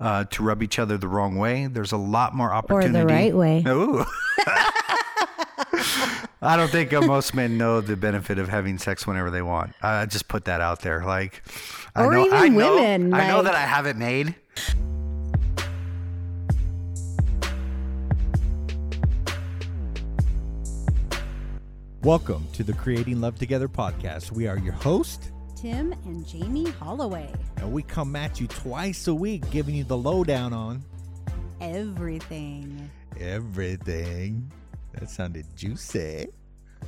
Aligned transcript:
uh, 0.00 0.24
to 0.24 0.42
rub 0.42 0.62
each 0.62 0.78
other 0.78 0.96
the 0.96 1.08
wrong 1.08 1.36
way. 1.36 1.66
There's 1.66 1.92
a 1.92 1.96
lot 1.98 2.34
more 2.34 2.52
opportunity. 2.52 2.98
Or 2.98 3.02
the 3.02 3.06
right 3.06 3.34
way. 3.36 3.62
Ooh. 3.68 4.04
I 6.42 6.56
don't 6.56 6.70
think 6.70 6.92
uh, 6.94 7.02
most 7.02 7.34
men 7.34 7.58
know 7.58 7.82
the 7.82 7.96
benefit 7.96 8.38
of 8.38 8.48
having 8.48 8.78
sex 8.78 9.06
whenever 9.06 9.30
they 9.30 9.42
want. 9.42 9.74
I 9.82 10.06
just 10.06 10.26
put 10.26 10.46
that 10.46 10.62
out 10.62 10.80
there. 10.80 11.04
Like, 11.04 11.42
I 11.94 12.04
Or 12.04 12.12
know, 12.12 12.24
even 12.24 12.38
I 12.38 12.48
know, 12.48 12.74
women, 12.76 13.12
I 13.14 13.28
know 13.28 13.36
like- 13.36 13.44
that 13.44 13.54
I 13.54 13.60
have 13.60 13.84
it 13.86 13.96
made. 13.96 14.34
Welcome 22.02 22.46
to 22.54 22.64
the 22.64 22.72
Creating 22.72 23.20
Love 23.20 23.38
Together 23.38 23.68
podcast. 23.68 24.32
We 24.32 24.46
are 24.46 24.56
your 24.58 24.72
host, 24.72 25.30
Tim 25.60 25.92
and 26.06 26.26
Jamie 26.26 26.70
Holloway. 26.70 27.30
and 27.58 27.70
we 27.72 27.82
come 27.82 28.16
at 28.16 28.40
you 28.40 28.46
twice 28.46 29.08
a 29.08 29.14
week, 29.14 29.48
giving 29.50 29.74
you 29.74 29.84
the 29.84 29.96
lowdown 29.96 30.52
on 30.52 30.82
Everything. 31.60 32.90
everything. 33.20 34.50
That 34.94 35.10
sounded 35.10 35.44
juicy. 35.54 36.28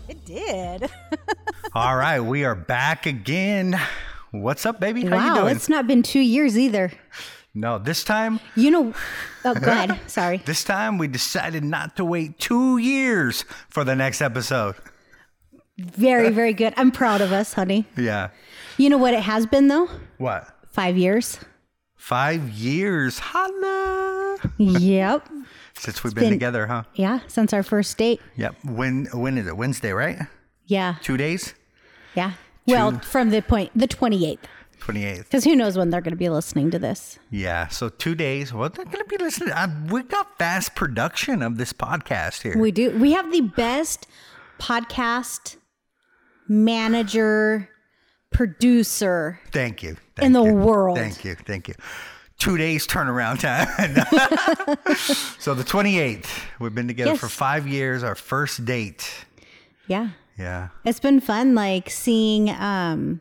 It 0.08 0.24
did. 0.24 0.90
All 1.74 1.96
right, 1.96 2.20
we 2.20 2.44
are 2.44 2.54
back 2.54 3.04
again. 3.04 3.78
What's 4.30 4.64
up, 4.64 4.80
baby? 4.80 5.02
How 5.04 5.08
you 5.08 5.12
wow, 5.34 5.40
doing? 5.42 5.56
it's 5.56 5.68
not 5.68 5.86
been 5.86 6.02
two 6.02 6.20
years 6.20 6.56
either. 6.58 6.90
No, 7.54 7.78
this 7.78 8.02
time, 8.02 8.40
You 8.56 8.70
know, 8.70 8.94
oh, 9.44 9.54
go 9.54 9.70
ahead. 9.70 10.00
Sorry. 10.06 10.38
this 10.38 10.64
time 10.64 10.96
we 10.96 11.06
decided 11.06 11.62
not 11.62 11.96
to 11.96 12.04
wait 12.06 12.38
two 12.38 12.78
years 12.78 13.44
for 13.68 13.84
the 13.84 13.94
next 13.94 14.22
episode. 14.22 14.74
Very, 15.78 16.30
very 16.30 16.54
good. 16.54 16.72
I'm 16.78 16.90
proud 16.90 17.20
of 17.20 17.32
us, 17.32 17.52
honey. 17.52 17.84
Yeah. 17.96 18.28
You 18.78 18.90
know 18.90 18.98
what 18.98 19.14
it 19.14 19.20
has 19.22 19.46
been, 19.46 19.68
though? 19.68 19.88
What? 20.18 20.48
Five 20.68 20.96
years. 20.96 21.38
Five 21.96 22.48
years. 22.50 23.18
Holla. 23.18 24.38
yep. 24.58 25.28
Since 25.74 26.04
we've 26.04 26.14
been, 26.14 26.24
been- 26.24 26.32
together, 26.32 26.66
huh? 26.66 26.84
Yeah, 26.94 27.20
since 27.26 27.52
our 27.52 27.62
first 27.62 27.96
date. 27.98 28.20
Yep. 28.36 28.54
When 28.64 29.06
when 29.12 29.36
is 29.38 29.46
it? 29.48 29.56
Wednesday, 29.56 29.92
right? 29.92 30.18
Yeah. 30.66 30.96
Two 31.02 31.16
days? 31.16 31.54
Yeah. 32.14 32.32
Well, 32.66 33.00
from 33.00 33.30
the 33.30 33.42
point, 33.42 33.72
the 33.74 33.88
28th. 33.88 34.38
28th. 34.80 35.18
Because 35.24 35.42
who 35.44 35.56
knows 35.56 35.76
when 35.76 35.90
they're 35.90 36.00
going 36.00 36.12
to 36.12 36.16
be 36.16 36.28
listening 36.28 36.70
to 36.72 36.78
this. 36.78 37.18
Yeah. 37.30 37.66
So 37.68 37.88
two 37.88 38.14
days. 38.14 38.52
Well, 38.52 38.68
they're 38.68 38.84
going 38.84 38.98
to 38.98 39.04
be 39.04 39.16
listening. 39.16 39.50
Uh, 39.52 39.68
we 39.90 40.02
got 40.04 40.38
fast 40.38 40.74
production 40.76 41.42
of 41.42 41.56
this 41.56 41.72
podcast 41.72 42.42
here. 42.42 42.56
We 42.56 42.70
do. 42.70 42.90
We 42.98 43.12
have 43.12 43.32
the 43.32 43.40
best 43.40 44.06
podcast 44.60 45.56
manager, 46.48 47.68
producer 48.32 49.38
Thank 49.52 49.82
you. 49.82 49.96
in 50.20 50.32
the 50.32 50.42
you. 50.42 50.52
world. 50.54 50.98
Thank 50.98 51.24
you. 51.24 51.34
Thank 51.34 51.68
you. 51.68 51.74
Two 52.38 52.56
days 52.58 52.86
turnaround 52.86 53.40
time. 53.40 53.68
so 55.38 55.54
the 55.54 55.62
28th. 55.62 56.26
We've 56.58 56.74
been 56.74 56.88
together 56.88 57.12
Yes. 57.12 57.20
for 57.20 57.28
five 57.28 57.66
years. 57.68 58.02
Our 58.02 58.14
first 58.14 58.64
date. 58.64 59.08
Yeah. 59.86 60.10
Yeah. 60.38 60.68
It's 60.84 60.98
been 61.00 61.20
fun, 61.20 61.54
like 61.54 61.88
seeing 61.90 62.50
um, 62.50 63.20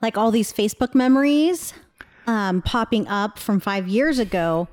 like 0.00 0.16
all 0.16 0.30
these 0.30 0.52
Facebook 0.52 0.94
memories 0.94 1.74
um, 2.26 2.62
popping 2.62 3.08
up 3.08 3.38
from 3.38 3.58
five 3.60 3.88
years 3.88 4.18
ago. 4.18 4.68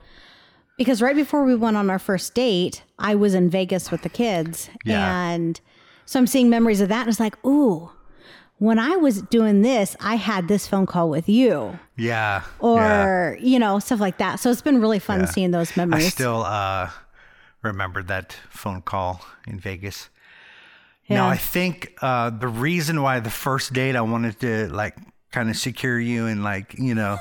Because 0.77 1.01
right 1.01 1.15
before 1.15 1.45
we 1.45 1.55
went 1.55 1.77
on 1.77 1.89
our 1.89 1.97
first 1.99 2.33
date, 2.35 2.83
I 2.99 3.15
was 3.15 3.33
in 3.33 3.49
Vegas 3.49 3.89
with 3.91 4.01
the 4.01 4.09
kids. 4.09 4.69
Yeah. 4.83 5.29
And 5.29 5.59
so 6.05 6.19
I'm 6.19 6.27
seeing 6.27 6.49
memories 6.49 6.81
of 6.81 6.89
that. 6.89 7.01
And 7.01 7.09
it's 7.09 7.19
like, 7.19 7.43
ooh, 7.45 7.89
when 8.57 8.79
I 8.79 8.95
was 8.95 9.21
doing 9.23 9.61
this, 9.63 9.95
I 9.99 10.15
had 10.15 10.47
this 10.47 10.65
phone 10.67 10.85
call 10.85 11.09
with 11.09 11.27
you 11.27 11.77
Yeah. 11.97 12.41
yeah. 12.41 12.43
or, 12.59 13.37
you 13.41 13.59
know, 13.59 13.79
stuff 13.79 13.99
like 13.99 14.17
that. 14.19 14.39
So 14.39 14.49
it's 14.49 14.61
been 14.61 14.79
really 14.79 14.99
fun 14.99 15.21
Yeah. 15.21 15.25
seeing 15.25 15.51
those 15.51 15.75
memories. 15.75 16.05
I 16.05 16.09
still 16.09 16.41
uh, 16.43 16.89
remember 17.61 18.01
that 18.03 18.37
phone 18.49 18.81
call 18.81 19.21
in 19.47 19.59
Vegas. 19.59 20.09
Yeah. 21.07 21.17
Now, 21.17 21.29
I 21.29 21.37
think 21.37 21.95
uh, 22.01 22.29
the 22.31 22.47
reason 22.47 23.01
why 23.01 23.19
the 23.19 23.29
first 23.29 23.73
date 23.73 23.95
I 23.95 24.01
wanted 24.01 24.39
to 24.39 24.67
like 24.73 24.95
kind 25.35 25.49
of 25.49 25.57
secure 25.57 25.99
you 25.99 26.27
and 26.27 26.43
like, 26.45 26.73
you 26.79 26.95
know, 26.95 27.17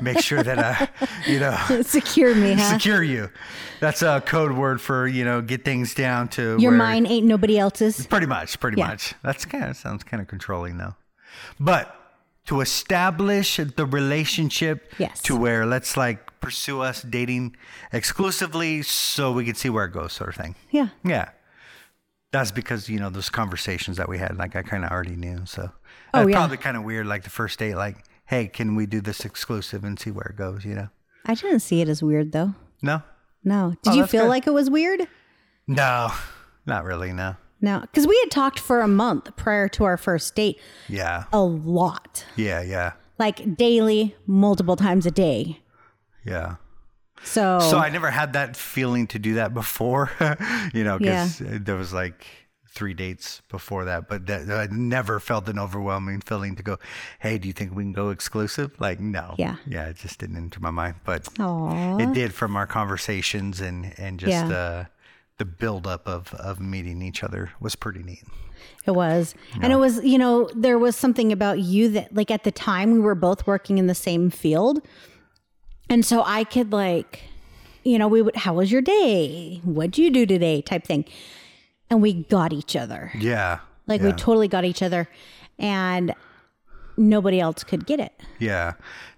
make 0.00 0.20
sure 0.20 0.40
that 0.40 0.58
I, 0.58 0.88
you 1.28 1.40
know, 1.40 1.56
Secure 1.82 2.32
me, 2.34 2.52
huh? 2.54 2.72
secure 2.78 3.02
you. 3.02 3.28
That's 3.80 4.02
a 4.02 4.20
code 4.24 4.52
word 4.52 4.80
for, 4.80 5.08
you 5.08 5.24
know, 5.24 5.42
get 5.42 5.64
things 5.64 5.92
down 5.92 6.28
to 6.38 6.56
Your 6.60 6.70
where- 6.70 6.78
mine 6.78 7.06
ain't 7.06 7.26
nobody 7.26 7.58
else's. 7.58 8.06
Pretty 8.06 8.26
much, 8.26 8.60
pretty 8.60 8.78
Yeah. 8.78 8.86
much. 8.86 9.14
That's 9.24 9.44
kind 9.44 9.64
of 9.64 9.76
sounds 9.76 10.04
kind 10.04 10.20
of 10.22 10.28
controlling 10.28 10.78
though. 10.78 10.94
But 11.58 11.92
to 12.46 12.60
establish 12.60 13.56
the 13.56 13.84
relationship 13.84 14.92
Yes. 14.98 15.20
to 15.22 15.34
where 15.34 15.66
let's 15.66 15.96
like 15.96 16.38
pursue 16.40 16.80
us 16.82 17.02
dating 17.02 17.56
exclusively 17.92 18.82
so 18.82 19.32
we 19.32 19.44
can 19.44 19.56
see 19.56 19.68
where 19.70 19.86
it 19.86 19.92
goes 19.92 20.12
sort 20.12 20.30
of 20.30 20.36
thing. 20.36 20.54
Yeah. 20.70 20.88
Yeah. 21.02 21.30
That's 22.32 22.52
because, 22.52 22.88
you 22.88 23.00
know, 23.00 23.10
those 23.10 23.30
conversations 23.30 23.96
that 23.96 24.08
we 24.08 24.18
had, 24.18 24.36
like 24.36 24.54
I 24.54 24.62
kind 24.62 24.84
of 24.84 24.90
already 24.92 25.16
knew. 25.16 25.40
So 25.46 25.70
Oh, 26.14 26.22
it's 26.22 26.30
yeah. 26.30 26.36
probably 26.36 26.56
kind 26.56 26.76
of 26.76 26.82
weird, 26.84 27.06
like 27.06 27.24
the 27.24 27.30
first 27.30 27.58
date, 27.58 27.74
like, 27.74 27.96
hey, 28.26 28.48
can 28.48 28.74
we 28.74 28.86
do 28.86 29.00
this 29.00 29.24
exclusive 29.24 29.84
and 29.84 29.98
see 29.98 30.10
where 30.10 30.26
it 30.30 30.36
goes, 30.36 30.64
you 30.64 30.74
know? 30.74 30.88
I 31.24 31.34
didn't 31.34 31.60
see 31.60 31.80
it 31.80 31.88
as 31.88 32.02
weird 32.02 32.32
though. 32.32 32.54
No? 32.82 33.02
No. 33.44 33.66
Oh, 33.66 33.70
Did 33.82 33.90
Oh, 33.90 33.94
you 33.94 34.00
that's 34.02 34.12
feel 34.12 34.22
good. 34.24 34.28
like 34.28 34.46
it 34.46 34.52
was 34.52 34.70
weird? 34.70 35.06
No, 35.66 36.12
not 36.66 36.84
really, 36.84 37.12
no. 37.12 37.36
No, 37.60 37.80
because 37.80 38.06
we 38.06 38.18
had 38.22 38.30
talked 38.30 38.58
for 38.58 38.80
a 38.82 38.88
month 38.88 39.34
prior 39.36 39.68
to 39.70 39.84
our 39.84 39.96
first 39.96 40.34
date 40.34 40.60
Yeah. 40.88 41.24
a 41.32 41.40
lot, 41.40 42.24
Yeah, 42.36 42.60
yeah, 42.62 42.92
like 43.18 43.56
daily, 43.56 44.14
multiple 44.26 44.76
times 44.76 45.06
a 45.06 45.10
day. 45.10 45.60
yeah. 46.24 46.56
So, 47.22 47.58
So 47.60 47.78
I 47.78 47.88
never 47.88 48.10
had 48.10 48.34
that 48.34 48.56
feeling 48.56 49.06
to 49.08 49.18
do 49.18 49.34
that 49.34 49.54
before, 49.54 50.10
you 50.74 50.84
know, 50.84 50.98
because 50.98 51.38
there 51.40 51.74
was 51.76 51.92
like 51.92 52.26
three 52.76 52.94
dates 52.94 53.42
before 53.48 53.84
that, 53.86 54.08
but 54.08 54.26
that, 54.26 54.48
I 54.48 54.68
never 54.72 55.18
felt 55.18 55.48
an 55.48 55.58
overwhelming 55.58 56.20
feeling 56.20 56.54
to 56.56 56.62
go, 56.62 56.78
hey, 57.18 57.38
do 57.38 57.48
you 57.48 57.52
think 57.52 57.74
we 57.74 57.82
can 57.82 57.92
go 57.92 58.10
exclusive? 58.10 58.70
Like, 58.78 59.00
no. 59.00 59.34
Yeah. 59.38 59.56
Yeah, 59.66 59.88
it 59.88 59.96
just 59.96 60.20
didn't 60.20 60.36
enter 60.36 60.60
my 60.60 60.70
mind. 60.70 60.96
But 61.04 61.26
Aw. 61.40 61.96
it 61.98 62.12
did 62.12 62.32
from 62.32 62.54
our 62.54 62.66
conversations 62.68 63.60
and, 63.60 63.92
and 63.98 64.20
just 64.20 64.30
Yeah. 64.30 64.48
uh, 64.56 64.84
the 65.38 65.44
buildup 65.44 66.06
of, 66.06 66.32
of 66.34 66.60
meeting 66.60 67.02
each 67.02 67.24
other 67.24 67.50
was 67.60 67.74
pretty 67.74 68.02
neat. 68.02 68.22
it 68.86 68.92
was, 68.92 69.34
and 69.60 69.72
it 69.72 69.76
was, 69.76 70.02
you 70.04 70.16
know, 70.18 70.48
there 70.54 70.78
was 70.78 70.94
something 70.96 71.32
about 71.32 71.58
you 71.58 71.88
that, 71.90 72.14
like, 72.14 72.30
at 72.30 72.44
the 72.44 72.52
time 72.52 72.92
we 72.92 73.00
were 73.00 73.14
both 73.16 73.46
working 73.46 73.78
in 73.78 73.86
the 73.86 73.94
same 73.94 74.30
field, 74.30 74.80
and 75.90 76.04
so 76.04 76.22
I 76.24 76.44
could 76.44 76.72
like, 76.72 77.22
you 77.84 77.98
know, 77.98 78.08
we 78.08 78.22
would, 78.22 78.34
how 78.36 78.54
was 78.54 78.72
your 78.72 78.80
day? 78.82 79.60
What'd 79.62 79.98
you 79.98 80.10
do 80.10 80.24
today? 80.26 80.62
Type 80.62 80.84
thing, 80.84 81.04
and 81.90 82.02
we 82.02 82.12
got 82.12 82.52
each 82.52 82.76
other. 82.76 83.10
Yeah. 83.18 83.60
Like 83.86 84.02
we 84.02 84.12
totally 84.12 84.48
got 84.48 84.64
each 84.64 84.82
other, 84.82 85.08
and 85.58 86.14
nobody 86.96 87.40
else 87.40 87.62
could 87.62 87.86
get 87.86 88.00
it. 88.00 88.12
Yeah. 88.38 88.74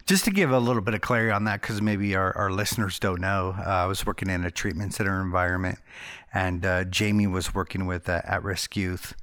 Just 0.07 0.25
to 0.25 0.31
give 0.31 0.51
a 0.51 0.59
little 0.59 0.83
bit 0.83 0.95
of 0.95 1.01
clarity 1.01 1.31
on 1.31 1.45
that, 1.45 1.61
because 1.61 1.83
maybe 1.83 2.15
our, 2.15 2.37
our 2.37 2.51
listeners 2.51 2.99
don't 2.99 3.21
know, 3.21 3.55
uh, 3.59 3.63
I 3.63 3.87
was 3.87 4.07
working 4.07 4.31
in 4.31 4.45
a 4.45 4.51
treatment 4.51 4.95
center 4.95 5.21
environment, 5.23 5.79
and 6.33 6.65
uh, 6.65 6.85
Jamie 6.85 7.27
was 7.27 7.55
working 7.55 7.87
with 7.87 8.09
uh, 8.09 8.23
at 8.25 8.43
risk 8.43 8.77
youth. 8.77 9.15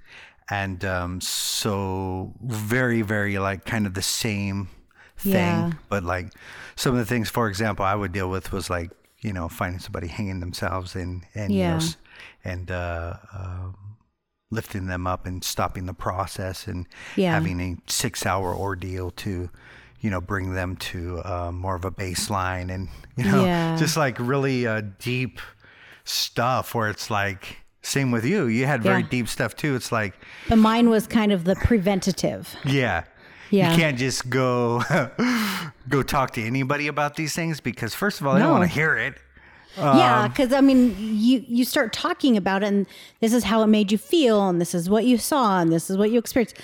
And 0.50 0.85
um, 0.85 1.22
so, 1.22 2.34
very, 2.41 3.01
very 3.01 3.39
like 3.39 3.66
kind 3.66 3.88
of 3.88 3.95
the 3.95 4.03
same 4.03 4.69
thing. 5.17 5.34
Yeah. 5.34 5.72
But 5.89 6.03
like 6.03 6.34
some 6.75 6.94
of 6.94 7.00
the 7.00 7.05
things, 7.05 7.29
for 7.29 7.47
example, 7.47 7.84
I 7.84 7.95
would 7.95 8.11
deal 8.11 8.29
with 8.29 8.51
was 8.51 8.69
like, 8.69 8.91
you 9.22 9.34
know, 9.34 9.50
finding 9.50 9.79
somebody 9.79 10.07
hanging 10.07 10.39
themselves 10.39 10.95
and, 10.95 11.23
and, 11.34 11.51
you 11.51 11.63
know, 11.63 11.79
Yeah. 11.79 11.79
And, 12.45 12.69
uh, 12.72 13.16
um, 13.33 13.75
lifting 14.51 14.85
them 14.85 15.06
up 15.07 15.25
and 15.25 15.44
stopping 15.44 15.85
the 15.88 15.94
process 15.94 16.67
and 16.67 16.88
Yeah. 17.16 17.33
having 17.33 17.59
a 17.59 17.91
six 17.91 18.25
hour 18.25 18.53
ordeal 18.56 19.11
to 19.11 19.50
you 20.00 20.09
know 20.11 20.22
bring 20.22 20.53
them 20.53 20.75
to 20.78 21.19
uh, 21.25 21.51
more 21.51 21.75
of 21.75 21.84
a 21.84 21.91
baseline 21.91 22.69
and 22.73 22.88
you 23.17 23.25
know 23.25 23.44
Yeah. 23.44 23.75
just 23.75 23.97
like 23.97 24.17
really 24.20 24.67
uh, 24.67 24.81
deep 24.99 25.40
stuff 26.03 26.75
where 26.75 26.90
it's 26.90 27.09
like 27.09 27.58
same 27.81 28.11
with 28.11 28.23
you 28.25 28.46
you 28.46 28.66
had 28.66 28.81
very 28.84 29.02
Yeah. 29.02 29.08
deep 29.09 29.28
stuff 29.28 29.55
too 29.55 29.75
it's 29.75 29.91
like 29.91 30.14
But 30.47 30.58
mine 30.58 30.90
was 30.90 31.08
kind 31.08 31.31
of 31.31 31.43
the 31.43 31.55
preventative. 31.55 32.55
yeah 32.64 33.03
Yeah. 33.49 33.72
you 33.72 33.78
can't 33.78 33.97
just 33.97 34.29
go 34.29 34.84
go 35.90 36.03
talk 36.03 36.31
to 36.34 36.41
anybody 36.43 36.87
about 36.87 37.16
these 37.16 37.34
things 37.34 37.59
because 37.59 37.93
first 37.96 38.22
of 38.22 38.28
all 38.28 38.35
they 38.35 38.40
don't 38.41 38.52
want 38.52 38.64
to 38.70 38.73
hear 38.73 38.96
it 38.96 39.16
yeah, 39.77 40.27
because 40.27 40.53
I 40.53 40.61
mean, 40.61 40.95
you 40.99 41.43
you 41.47 41.66
start 41.66 41.93
talking 41.93 42.37
about 42.37 42.63
it, 42.63 42.67
and 42.67 42.87
this 43.19 43.33
is 43.33 43.43
how 43.43 43.61
it 43.63 43.67
made 43.67 43.91
you 43.91 43.97
feel, 43.97 44.47
and 44.47 44.59
this 44.59 44.73
is 44.73 44.89
what 44.89 45.05
you 45.05 45.17
saw, 45.17 45.59
and 45.59 45.72
this 45.72 45.89
is 45.89 45.97
what 45.97 46.11
you 46.11 46.19
experienced. 46.19 46.57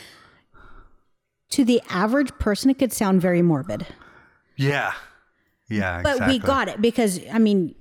To 1.52 1.66
the 1.66 1.82
average 1.90 2.32
person, 2.40 2.70
it 2.70 2.80
could 2.80 2.94
sound 2.94 3.22
very 3.22 3.42
morbid, 3.42 3.86
yeah 4.56 4.94
yeah 5.70 6.02
but 6.02 6.14
exactly. 6.14 6.40
we 6.40 6.46
got 6.46 6.68
it 6.68 6.82
because 6.82 7.20
I 7.32 7.40
mean, 7.40 7.76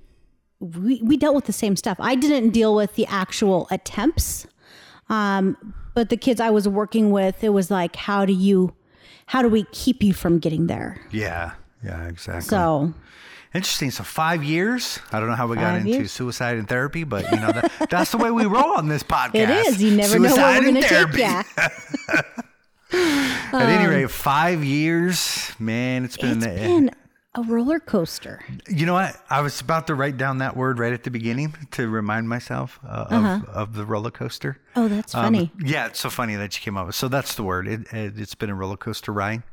we 0.60 1.00
we 1.02 1.16
dealt 1.16 1.34
with 1.34 1.44
the 1.46 1.52
same 1.52 1.76
stuff. 1.76 1.96
I 2.00 2.14
didn't 2.14 2.50
deal 2.50 2.74
with 2.74 2.94
the 2.96 3.06
actual 3.06 3.68
attempts, 3.70 4.46
um, 5.08 5.74
but 5.94 6.08
the 6.08 6.16
kids 6.16 6.40
I 6.40 6.50
was 6.50 6.68
working 6.68 7.10
with, 7.10 7.42
it 7.44 7.50
was 7.50 7.70
like, 7.70 7.96
how 7.96 8.24
do 8.24 8.32
you, 8.32 8.74
how 9.26 9.42
do 9.42 9.48
we 9.48 9.64
keep 9.72 10.02
you 10.02 10.12
from 10.12 10.38
getting 10.38 10.66
there? 10.66 11.00
yeah 11.10 11.52
yeah 11.84 12.08
exactly 12.08 12.42
So 12.42 12.92
Interesting. 13.52 13.91
So 13.91 14.05
five 14.05 14.44
years. 14.44 15.00
I 15.12 15.19
don't 15.19 15.29
know 15.29 15.35
how 15.35 15.47
we 15.49 15.56
got 15.56 15.76
into 15.76 15.88
years. 15.91 16.12
suicide 16.12 16.56
and 16.58 16.69
therapy, 16.69 17.02
but 17.05 17.25
you 17.32 17.37
know 17.38 17.50
that, 17.52 17.88
that's 17.91 18.12
the 18.12 18.19
way 18.19 18.31
we 18.31 18.44
roll 18.47 18.73
on 18.76 18.88
this 18.88 19.02
podcast. 19.14 19.35
It 19.35 19.50
is. 19.50 19.82
You 19.82 19.97
never 19.97 20.19
know 20.19 20.35
where 20.37 20.61
we're 20.61 20.70
going 20.70 20.82
to 20.82 20.88
take 20.88 21.17
you. 21.17 22.23
At 22.93 23.69
any 23.69 23.87
rate, 23.88 24.11
five 24.11 24.64
years, 24.64 25.52
man, 25.58 26.05
it's 26.05 26.17
been. 26.17 26.43
Um, 26.43 26.49
It's 26.49 26.61
been 26.61 26.91
a 27.37 27.43
roller 27.43 27.79
coaster. 27.79 28.44
You 28.69 28.87
know 28.87 28.94
what? 28.94 29.14
I 29.31 29.41
was 29.41 29.61
about 29.61 29.87
to 29.87 29.94
write 29.94 30.17
down 30.17 30.38
that 30.38 30.56
word 30.56 30.81
right 30.81 30.93
at 30.93 31.05
the 31.05 31.11
beginning 31.12 31.55
to 31.73 31.88
remind 31.88 32.29
myself 32.29 32.81
uh, 32.85 33.06
of, 33.08 33.49
of 33.49 33.75
the 33.75 33.85
roller 33.85 34.11
coaster. 34.11 34.58
Oh, 34.75 34.88
that's 34.88 35.14
Um, 35.14 35.25
funny. 35.25 35.52
yeah, 35.64 35.87
it's 35.87 36.00
so 36.00 36.11
funny 36.11 36.35
that 36.37 36.56
you 36.56 36.62
came 36.62 36.76
up 36.76 36.87
with. 36.87 36.97
So 36.97 37.06
that's 37.06 37.37
the 37.37 37.44
word. 37.44 37.69
It, 37.69 37.93
it, 37.93 38.19
it's 38.19 38.35
been 38.35 38.50
a 38.50 38.55
roller 38.55 38.76
coaster 38.76 39.12
ride. 39.12 39.44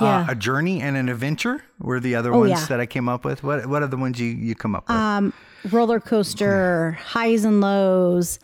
Yeah. 0.00 0.20
Uh, 0.28 0.32
a 0.32 0.34
journey 0.34 0.82
and 0.82 0.96
an 0.96 1.08
adventure 1.08 1.64
were 1.78 2.00
the 2.00 2.14
other 2.16 2.34
Oh, 2.34 2.40
ones 2.40 2.50
yeah. 2.50 2.66
that 2.66 2.80
I 2.80 2.86
came 2.86 3.08
up 3.08 3.24
with. 3.24 3.42
What 3.42 3.66
What 3.66 3.82
are 3.82 3.86
the 3.86 3.96
ones 3.96 4.20
you, 4.20 4.26
you 4.28 4.54
come 4.54 4.74
up 4.74 4.88
with? 4.88 4.96
um, 4.96 5.32
roller 5.70 6.00
coaster, 6.00 6.92
highs 7.02 7.44
and 7.44 7.60
lows, 7.62 8.38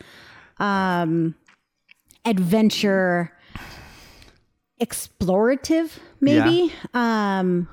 um, 0.57 1.35
adventure, 2.25 3.31
explorative, 4.81 5.97
maybe. 6.19 6.73
Um, 6.93 7.67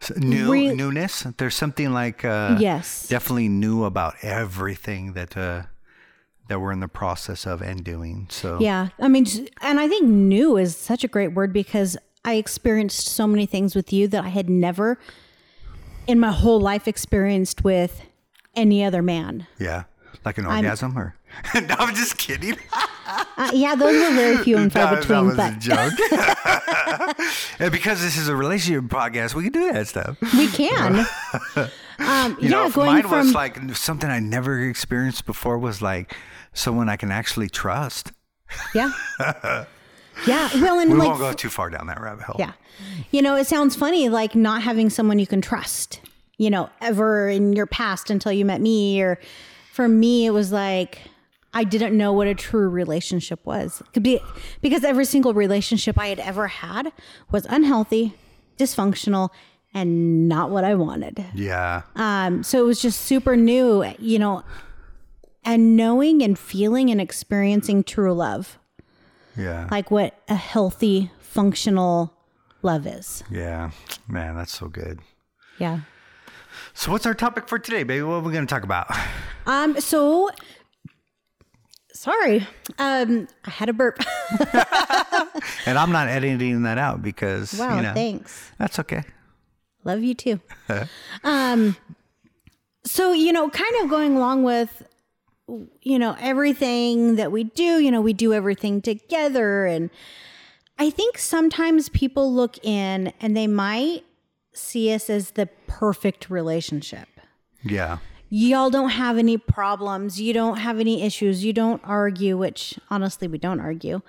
So 0.00 0.14
new 0.16 0.52
re- 0.52 0.74
newness. 0.74 1.26
There's 1.38 1.54
something 1.54 1.92
like 1.92 2.24
uh, 2.24 2.56
yes. 2.60 3.08
definitely 3.08 3.48
new 3.48 3.84
about 3.84 4.14
everything 4.22 5.12
that 5.14 5.36
uh, 5.36 5.62
that 6.48 6.60
we're 6.60 6.72
in 6.72 6.80
the 6.80 6.88
process 6.88 7.46
of 7.46 7.60
and 7.60 7.82
doing. 7.84 8.28
So 8.30 8.58
Yeah. 8.60 8.88
I 9.00 9.08
mean, 9.08 9.26
and 9.62 9.80
I 9.80 9.88
think 9.88 10.04
new 10.06 10.56
is 10.56 10.76
such 10.76 11.02
a 11.04 11.08
great 11.08 11.34
word 11.34 11.52
because 11.52 11.96
I 12.26 12.34
experienced 12.34 13.08
so 13.08 13.26
many 13.26 13.46
things 13.46 13.74
with 13.74 13.90
you 13.92 14.06
that 14.08 14.24
I 14.24 14.28
had 14.28 14.50
never 14.50 14.98
in 16.06 16.20
my 16.20 16.30
whole 16.32 16.60
life 16.60 16.86
experienced 16.86 17.64
with 17.64 18.02
any 18.54 18.84
other 18.84 19.00
man. 19.02 19.46
yeah, 19.58 19.84
like 20.24 20.36
an 20.38 20.46
orgasm 20.46 20.96
or. 20.98 21.14
no, 21.54 21.74
I'm 21.78 21.94
just 21.94 22.18
kidding. 22.18 22.56
Uh, 23.38 23.50
yeah, 23.54 23.76
those 23.76 23.94
were 23.94 24.14
very 24.16 24.36
few 24.38 24.56
and 24.56 24.72
far 24.72 24.96
That- 24.96 25.02
between, 25.02 25.28
that 25.28 25.28
was 25.36 25.36
but 25.36 25.54
a 25.54 25.58
joke. 25.60 25.92
and 27.60 27.70
because 27.70 28.00
this 28.02 28.16
is 28.16 28.26
a 28.28 28.34
relationship 28.34 28.82
podcast, 28.84 29.34
we 29.34 29.44
can 29.44 29.52
do 29.52 29.70
that 29.72 29.86
stuff. 29.86 30.16
we 30.34 30.48
can. 30.48 31.06
Um, 31.56 32.36
yeah, 32.40 32.48
know, 32.48 32.68
going 32.70 32.86
mine 32.88 33.02
from 33.02 33.26
was 33.26 33.32
like 33.34 33.76
something 33.76 34.10
I 34.10 34.18
never 34.18 34.60
experienced 34.62 35.24
before 35.24 35.56
was 35.58 35.80
like 35.80 36.16
someone 36.52 36.88
I 36.88 36.96
can 36.96 37.12
actually 37.12 37.48
trust. 37.48 38.10
yeah, 38.74 38.90
yeah. 40.26 40.48
Well, 40.54 40.78
and 40.78 40.92
We 40.92 40.98
like 40.98 41.08
won't 41.08 41.20
go 41.20 41.32
too 41.32 41.48
far 41.48 41.70
down 41.70 41.86
that 41.88 42.00
rabbit 42.00 42.24
hole. 42.24 42.36
Yeah. 42.38 42.52
You 43.10 43.22
know, 43.22 43.36
it 43.36 43.46
sounds 43.46 43.76
funny 43.76 44.08
like 44.08 44.34
not 44.34 44.62
having 44.62 44.90
someone 44.90 45.18
you 45.18 45.26
can 45.26 45.40
trust, 45.40 46.00
you 46.38 46.50
know, 46.50 46.70
ever 46.80 47.28
in 47.28 47.52
your 47.52 47.66
past 47.66 48.10
until 48.10 48.32
you 48.32 48.44
met 48.44 48.60
me. 48.60 49.00
Or 49.00 49.18
for 49.72 49.88
me, 49.88 50.26
it 50.26 50.30
was 50.30 50.52
like 50.52 51.00
I 51.56 51.64
didn't 51.64 51.96
know 51.96 52.12
what 52.12 52.26
a 52.26 52.34
true 52.34 52.68
relationship 52.68 53.44
was. 53.46 53.82
Could 53.94 54.02
be 54.02 54.20
because 54.60 54.84
every 54.84 55.06
single 55.06 55.32
relationship 55.32 55.98
I 55.98 56.08
had 56.08 56.18
ever 56.18 56.48
had 56.48 56.92
was 57.30 57.46
unhealthy, 57.46 58.14
dysfunctional, 58.58 59.30
and 59.72 60.28
not 60.28 60.50
what 60.50 60.64
I 60.64 60.74
wanted. 60.74 61.24
Yeah. 61.34 61.82
Um, 61.94 62.42
so 62.42 62.62
it 62.62 62.66
was 62.66 62.80
just 62.82 63.00
super 63.00 63.36
new, 63.36 63.84
you 63.98 64.18
know, 64.18 64.42
and 65.44 65.76
knowing 65.76 66.22
and 66.22 66.38
feeling 66.38 66.90
and 66.90 67.00
experiencing 67.00 67.84
true 67.84 68.12
love, 68.12 68.58
Yeah. 69.36 69.68
like 69.70 69.90
what 69.90 70.14
a 70.28 70.34
healthy, 70.34 71.10
functional 71.20 72.12
love 72.62 72.86
is. 72.86 73.22
yeah. 73.30 73.70
Man, 74.08 74.36
that's 74.36 74.56
so 74.56 74.68
good. 74.68 75.00
Yeah. 75.58 75.80
So 76.74 76.90
what's 76.92 77.06
our 77.06 77.14
topic 77.14 77.48
for 77.48 77.58
today, 77.58 77.82
baby? 77.82 78.02
What 78.02 78.14
are 78.14 78.20
we 78.20 78.32
going 78.32 78.46
to 78.46 78.52
talk 78.52 78.62
about? 78.62 78.86
Um. 79.46 79.78
So, 79.80 80.30
sorry. 81.92 82.46
Um. 82.78 83.28
I 83.44 83.50
had 83.50 83.68
a 83.68 83.72
burp. 83.72 83.98
And 85.66 85.78
I'm 85.78 85.90
not 85.92 86.08
editing 86.08 86.62
that 86.62 86.78
out 86.78 87.02
because, 87.02 87.54
wow. 87.54 87.76
you 87.76 87.82
know, 87.82 87.92
Thanks. 87.94 88.50
that's 88.58 88.78
okay. 88.80 89.02
Love 89.84 90.02
you 90.02 90.14
too. 90.14 90.40
um. 91.24 91.76
So 92.84 93.12
you 93.12 93.32
know, 93.32 93.48
kind 93.50 93.74
of 93.82 93.90
going 93.90 94.16
along 94.16 94.44
with, 94.44 94.82
you 95.82 95.98
know, 95.98 96.16
everything 96.20 97.16
that 97.16 97.30
we 97.32 97.44
do. 97.44 97.78
You 97.80 97.90
know, 97.90 98.00
we 98.00 98.12
do 98.12 98.32
everything 98.34 98.80
together, 98.82 99.66
and 99.66 99.90
I 100.78 100.90
think 100.90 101.18
sometimes 101.18 101.88
people 101.88 102.32
look 102.32 102.58
in 102.64 103.12
and 103.20 103.36
they 103.36 103.46
might 103.46 104.04
see 104.52 104.92
us 104.92 105.08
as 105.10 105.32
the 105.32 105.46
perfect 105.66 106.30
relationship. 106.30 107.08
Yeah. 107.62 107.98
y'all 108.28 108.70
don't 108.70 108.90
have 108.90 109.18
any 109.18 109.36
problems 109.38 110.20
you 110.20 110.32
don't 110.32 110.58
have 110.58 110.78
any 110.80 111.02
issues 111.02 111.44
you 111.44 111.52
don't 111.52 111.80
argue 111.84 112.36
which 112.36 112.78
honestly 112.90 113.26
we 113.28 113.38
don't 113.38 113.58
argue 113.60 114.00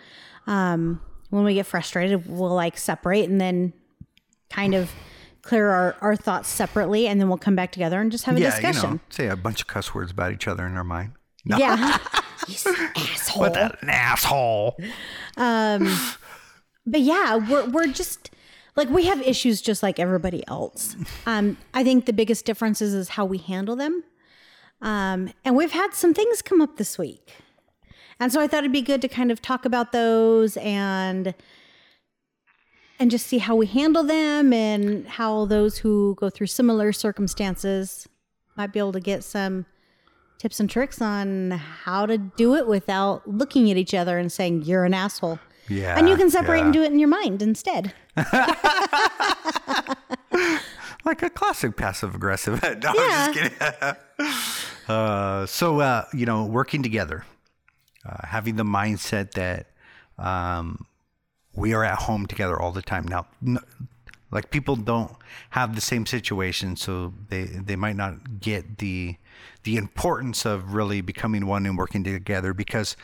um, 0.48 1.02
when 1.30 1.44
we 1.44 1.54
get 1.56 1.66
frustrated 1.66 2.28
we'll 2.28 2.54
like 2.54 2.78
separate 2.78 3.30
and 3.30 3.40
then 3.42 3.74
kind 4.52 4.74
of 4.76 4.92
clear 5.42 5.70
our, 5.70 5.96
our 6.02 6.16
thoughts 6.16 6.50
separately 6.50 7.08
and 7.08 7.20
then 7.20 7.30
we'll 7.30 7.38
come 7.38 7.56
back 7.56 7.72
together 7.72 8.00
and 8.00 8.12
just 8.12 8.26
have 8.26 8.36
a 8.38 8.40
Yeah, 8.40 8.50
discussion 8.52 8.84
you 8.90 8.96
know, 8.96 9.02
say 9.10 9.28
a 9.28 9.36
bunch 9.36 9.62
of 9.62 9.68
cuss 9.68 9.94
words 9.96 10.12
about 10.12 10.32
each 10.32 10.48
other 10.48 10.66
in 10.68 10.76
our 10.76 10.84
mind. 10.84 11.14
No, 11.48 11.58
yeah 11.58 11.98
You 12.48 12.56
asshole 12.96 13.42
what 13.42 13.58
an 13.58 13.90
asshole. 13.90 14.78
Um, 15.36 15.94
but 16.86 17.02
yeah, 17.02 17.36
we're 17.36 17.70
we're 17.70 17.88
just 17.88 18.32
like 18.76 18.90
we 18.90 19.06
have 19.06 19.22
issues 19.22 19.62
just 19.62 19.84
like 19.84 20.00
everybody 20.00 20.48
else. 20.48 20.96
Um, 21.26 21.58
I 21.74 21.84
think 21.84 22.06
the 22.06 22.14
biggest 22.14 22.46
difference 22.46 22.82
is, 22.82 22.94
is 22.94 23.10
how 23.10 23.26
we 23.26 23.38
handle 23.38 23.76
them. 23.76 24.04
Um, 24.82 25.34
and 25.44 25.56
we've 25.56 25.72
had 25.72 25.94
some 25.94 26.14
things 26.14 26.42
come 26.42 26.62
up 26.62 26.78
this 26.78 26.98
week. 26.98 27.34
And 28.20 28.32
so 28.32 28.40
I 28.40 28.48
thought 28.48 28.60
it'd 28.60 28.72
be 28.72 28.82
good 28.82 29.02
to 29.02 29.08
kind 29.08 29.32
of 29.32 29.42
talk 29.42 29.66
about 29.66 29.92
those 29.92 30.58
and 30.58 31.34
and 33.00 33.12
just 33.12 33.28
see 33.28 33.38
how 33.40 33.56
we 33.56 33.68
handle 33.68 34.04
them 34.04 34.54
and 34.54 35.08
how 35.08 35.46
those 35.46 35.80
who 35.80 36.16
go 36.16 36.30
through 36.30 36.48
similar 36.48 36.92
circumstances 36.92 38.08
might 38.56 38.74
be 38.74 38.80
able 38.80 38.92
to 38.94 39.00
get 39.00 39.24
some 39.24 39.66
tips 40.38 40.60
and 40.60 40.70
tricks 40.70 41.02
on 41.02 41.52
how 41.52 42.06
to 42.06 42.18
do 42.18 42.56
it 42.56 42.68
without 42.68 43.28
looking 43.28 43.72
at 43.72 43.78
each 43.78 43.94
other 43.94 44.18
and 44.18 44.32
saying 44.32 44.64
you're 44.64 44.86
an 44.86 44.94
asshole. 44.94 45.40
Yeah. 45.68 45.98
And 45.98 46.08
you 46.08 46.16
can 46.16 46.30
separate 46.30 46.60
yeah. 46.60 46.66
and 46.66 46.74
do 46.74 46.84
it 46.84 46.92
in 46.92 47.00
your 47.00 47.10
mind 47.10 47.42
instead. 47.42 47.94
like 51.06 51.22
a 51.24 51.30
classic 51.30 51.76
passive 51.76 52.16
aggressive. 52.16 52.62
no, 52.64 52.70
Yeah. 52.70 52.94
I'm 52.94 53.34
just 53.34 53.50
kidding. 53.60 53.96
uh, 54.88 55.46
so, 55.46 55.80
uh, 55.80 56.06
you 56.14 56.26
know, 56.26 56.46
working 56.46 56.84
together, 56.84 57.26
uh, 58.06 58.28
having 58.28 58.56
the 58.56 58.64
mindset 58.64 59.32
that 59.32 59.68
um, 60.18 60.86
we 61.56 61.74
are 61.74 61.84
at 61.84 62.00
home 62.00 62.28
together 62.28 62.60
all 62.60 62.72
the 62.72 62.82
time. 62.82 63.06
Now, 63.08 63.28
n- 63.46 63.60
like 64.32 64.52
people 64.52 64.76
don't 64.76 65.16
have 65.52 65.76
the 65.76 65.82
same 65.82 66.06
situation, 66.06 66.76
so 66.76 67.14
they 67.30 67.44
they 67.44 67.76
might 67.78 67.96
not 67.96 68.42
get 68.42 68.80
the 68.80 69.16
the 69.64 69.78
importance 69.78 70.46
of 70.46 70.74
really 70.74 71.02
becoming 71.02 71.46
one 71.46 71.66
and 71.66 71.78
working 71.78 72.04
together 72.04 72.54
because 72.54 72.96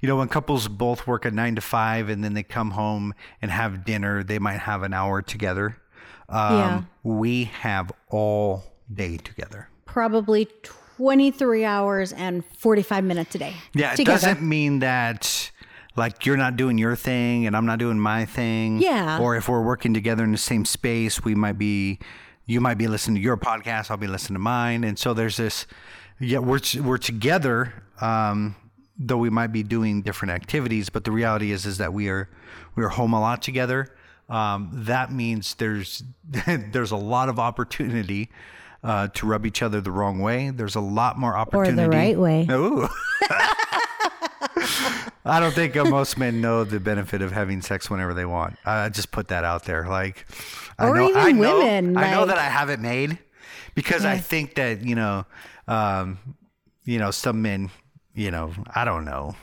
you 0.00 0.08
know 0.08 0.16
when 0.16 0.28
couples 0.28 0.68
both 0.68 1.06
work 1.06 1.24
a 1.24 1.30
nine 1.30 1.54
to 1.54 1.60
five 1.60 2.08
and 2.08 2.22
then 2.24 2.34
they 2.34 2.42
come 2.42 2.72
home 2.72 3.14
and 3.42 3.50
have 3.50 3.84
dinner 3.84 4.22
they 4.22 4.38
might 4.38 4.58
have 4.60 4.82
an 4.82 4.92
hour 4.94 5.22
together 5.22 5.76
um, 6.28 6.54
Yeah. 6.58 6.82
we 7.02 7.44
have 7.44 7.90
all 8.08 8.64
day 8.92 9.16
together 9.16 9.68
Probably 9.84 10.46
23 10.96 11.64
hours 11.64 12.12
and 12.12 12.44
45 12.44 13.04
minutes 13.04 13.34
a 13.34 13.38
day. 13.38 13.54
yeah 13.74 13.92
it 13.92 13.96
together. 13.96 14.20
doesn't 14.20 14.42
mean 14.42 14.80
that 14.80 15.50
like 15.96 16.24
you're 16.26 16.36
not 16.36 16.56
doing 16.56 16.78
your 16.78 16.94
thing 16.94 17.46
and 17.46 17.56
i'm 17.56 17.66
not 17.66 17.78
doing 17.78 17.98
my 17.98 18.24
thing 18.24 18.80
Yeah. 18.80 19.18
or 19.18 19.36
if 19.36 19.48
we're 19.48 19.62
working 19.62 19.92
together 19.94 20.22
in 20.24 20.32
the 20.32 20.38
same 20.38 20.64
space 20.64 21.24
we 21.24 21.34
might 21.34 21.58
be 21.58 21.98
you 22.46 22.60
might 22.60 22.78
be 22.78 22.88
listening 22.88 23.16
to 23.16 23.20
your 23.20 23.36
podcast 23.36 23.90
i'll 23.90 23.96
be 23.96 24.06
listening 24.06 24.34
to 24.34 24.40
mine 24.40 24.84
and 24.84 24.98
so 24.98 25.14
there's 25.14 25.36
this 25.36 25.66
yeah 26.18 26.38
we're 26.38 26.60
we're 26.82 26.98
together 26.98 27.82
um 28.00 28.54
though 28.98 29.16
we 29.16 29.30
might 29.30 29.52
be 29.52 29.62
doing 29.62 30.02
different 30.02 30.32
activities 30.32 30.88
but 30.90 31.04
the 31.04 31.12
reality 31.12 31.52
is 31.52 31.64
is 31.66 31.78
that 31.78 31.92
we 31.92 32.08
are 32.08 32.28
we 32.76 32.84
are 32.84 32.88
home 32.88 33.12
a 33.12 33.20
lot 33.20 33.42
together 33.42 33.94
um, 34.30 34.70
that 34.72 35.10
means 35.12 35.56
there's 35.56 36.04
there's 36.70 36.92
a 36.92 36.96
lot 36.96 37.28
of 37.28 37.38
opportunity 37.38 38.30
uh, 38.82 39.08
to 39.08 39.26
rub 39.26 39.44
each 39.44 39.60
other 39.62 39.80
the 39.80 39.90
wrong 39.90 40.20
way. 40.20 40.50
There's 40.50 40.76
a 40.76 40.80
lot 40.80 41.18
more 41.18 41.36
opportunity. 41.36 41.82
Or 41.82 41.84
the 41.84 41.90
right 41.90 42.18
way. 42.18 42.46
Ooh. 42.50 42.88
I 45.24 45.38
don't 45.40 45.54
think 45.54 45.76
uh, 45.76 45.84
most 45.84 46.16
men 46.18 46.40
know 46.40 46.64
the 46.64 46.80
benefit 46.80 47.20
of 47.22 47.32
having 47.32 47.60
sex 47.62 47.90
whenever 47.90 48.14
they 48.14 48.24
want. 48.24 48.56
I 48.64 48.88
just 48.88 49.10
put 49.10 49.28
that 49.28 49.44
out 49.44 49.64
there. 49.64 49.86
Like, 49.86 50.26
I 50.78 50.88
Or 50.88 50.94
know, 50.96 51.08
even 51.08 51.20
I 51.20 51.32
know, 51.32 51.58
women, 51.58 51.96
I 51.96 52.10
know 52.10 52.24
that 52.26 52.38
I 52.38 52.44
have 52.44 52.70
it 52.70 52.80
made 52.80 53.18
because 53.74 54.04
I 54.04 54.16
think 54.18 54.54
that 54.54 54.82
you 54.82 54.94
know, 54.94 55.26
um, 55.68 56.18
you 56.84 56.98
know, 56.98 57.10
some 57.10 57.42
men, 57.42 57.70
you 58.14 58.30
know, 58.30 58.52
I 58.74 58.84
don't 58.84 59.04
know. 59.04 59.36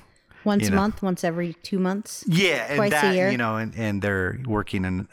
once 0.43 0.63
You 0.63 0.69
a 0.69 0.71
know. 0.71 0.77
month, 0.77 1.01
once 1.03 1.23
every 1.23 1.53
two 1.61 1.77
months. 1.79 2.23
Yeah, 2.27 2.65
and 2.69 2.77
Twice 2.77 2.93
a 3.03 3.13
year. 3.13 3.29
you 3.29 3.37
know, 3.37 3.57
and, 3.57 3.73
and 3.75 4.01
they're 4.01 4.39
working 4.47 4.83
in 4.83 5.07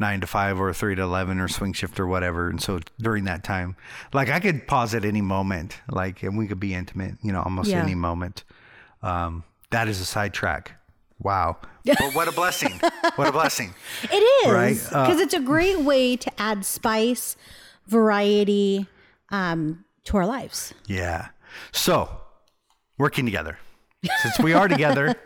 nine 0.00 0.20
to 0.20 0.26
five 0.26 0.60
or 0.60 0.72
three 0.72 0.94
to 0.96 1.02
eleven 1.02 1.38
or 1.38 1.46
swing 1.48 1.72
shift 1.72 2.00
or 2.00 2.06
whatever. 2.08 2.48
And 2.50 2.60
so 2.60 2.80
during 2.98 3.24
that 3.24 3.44
time, 3.44 3.76
like 4.12 4.28
I 4.30 4.40
could 4.40 4.66
pause 4.66 4.94
at 4.94 5.04
any 5.04 5.20
moment, 5.20 5.78
like 5.88 6.22
and 6.24 6.36
we 6.36 6.48
could 6.48 6.60
be 6.60 6.74
intimate, 6.74 7.14
you 7.22 7.30
know, 7.32 7.42
almost 7.42 7.70
Yeah. 7.70 7.82
any 7.82 7.94
moment. 7.94 8.42
Um, 9.02 9.44
that 9.70 9.88
is 9.88 10.00
a 10.00 10.04
sidetrack. 10.04 10.72
Wow, 11.20 11.56
but 11.84 12.14
what 12.14 12.28
a 12.28 12.32
blessing! 12.32 12.80
what 13.16 13.26
a 13.26 13.32
blessing! 13.32 13.74
It 14.04 14.16
is 14.16 14.52
Right, 14.52 14.74
because 14.74 15.18
uh, 15.18 15.22
it's 15.22 15.34
a 15.34 15.40
great 15.40 15.80
way 15.80 16.16
to 16.16 16.40
add 16.40 16.64
spice, 16.64 17.36
variety 17.86 18.86
um, 19.30 19.84
to 20.04 20.16
our 20.16 20.26
lives. 20.26 20.74
Yeah. 20.86 21.28
So 21.72 22.08
working 22.98 23.24
together, 23.24 23.58
since 24.22 24.38
we 24.38 24.52
are 24.52 24.68
together. 24.68 25.16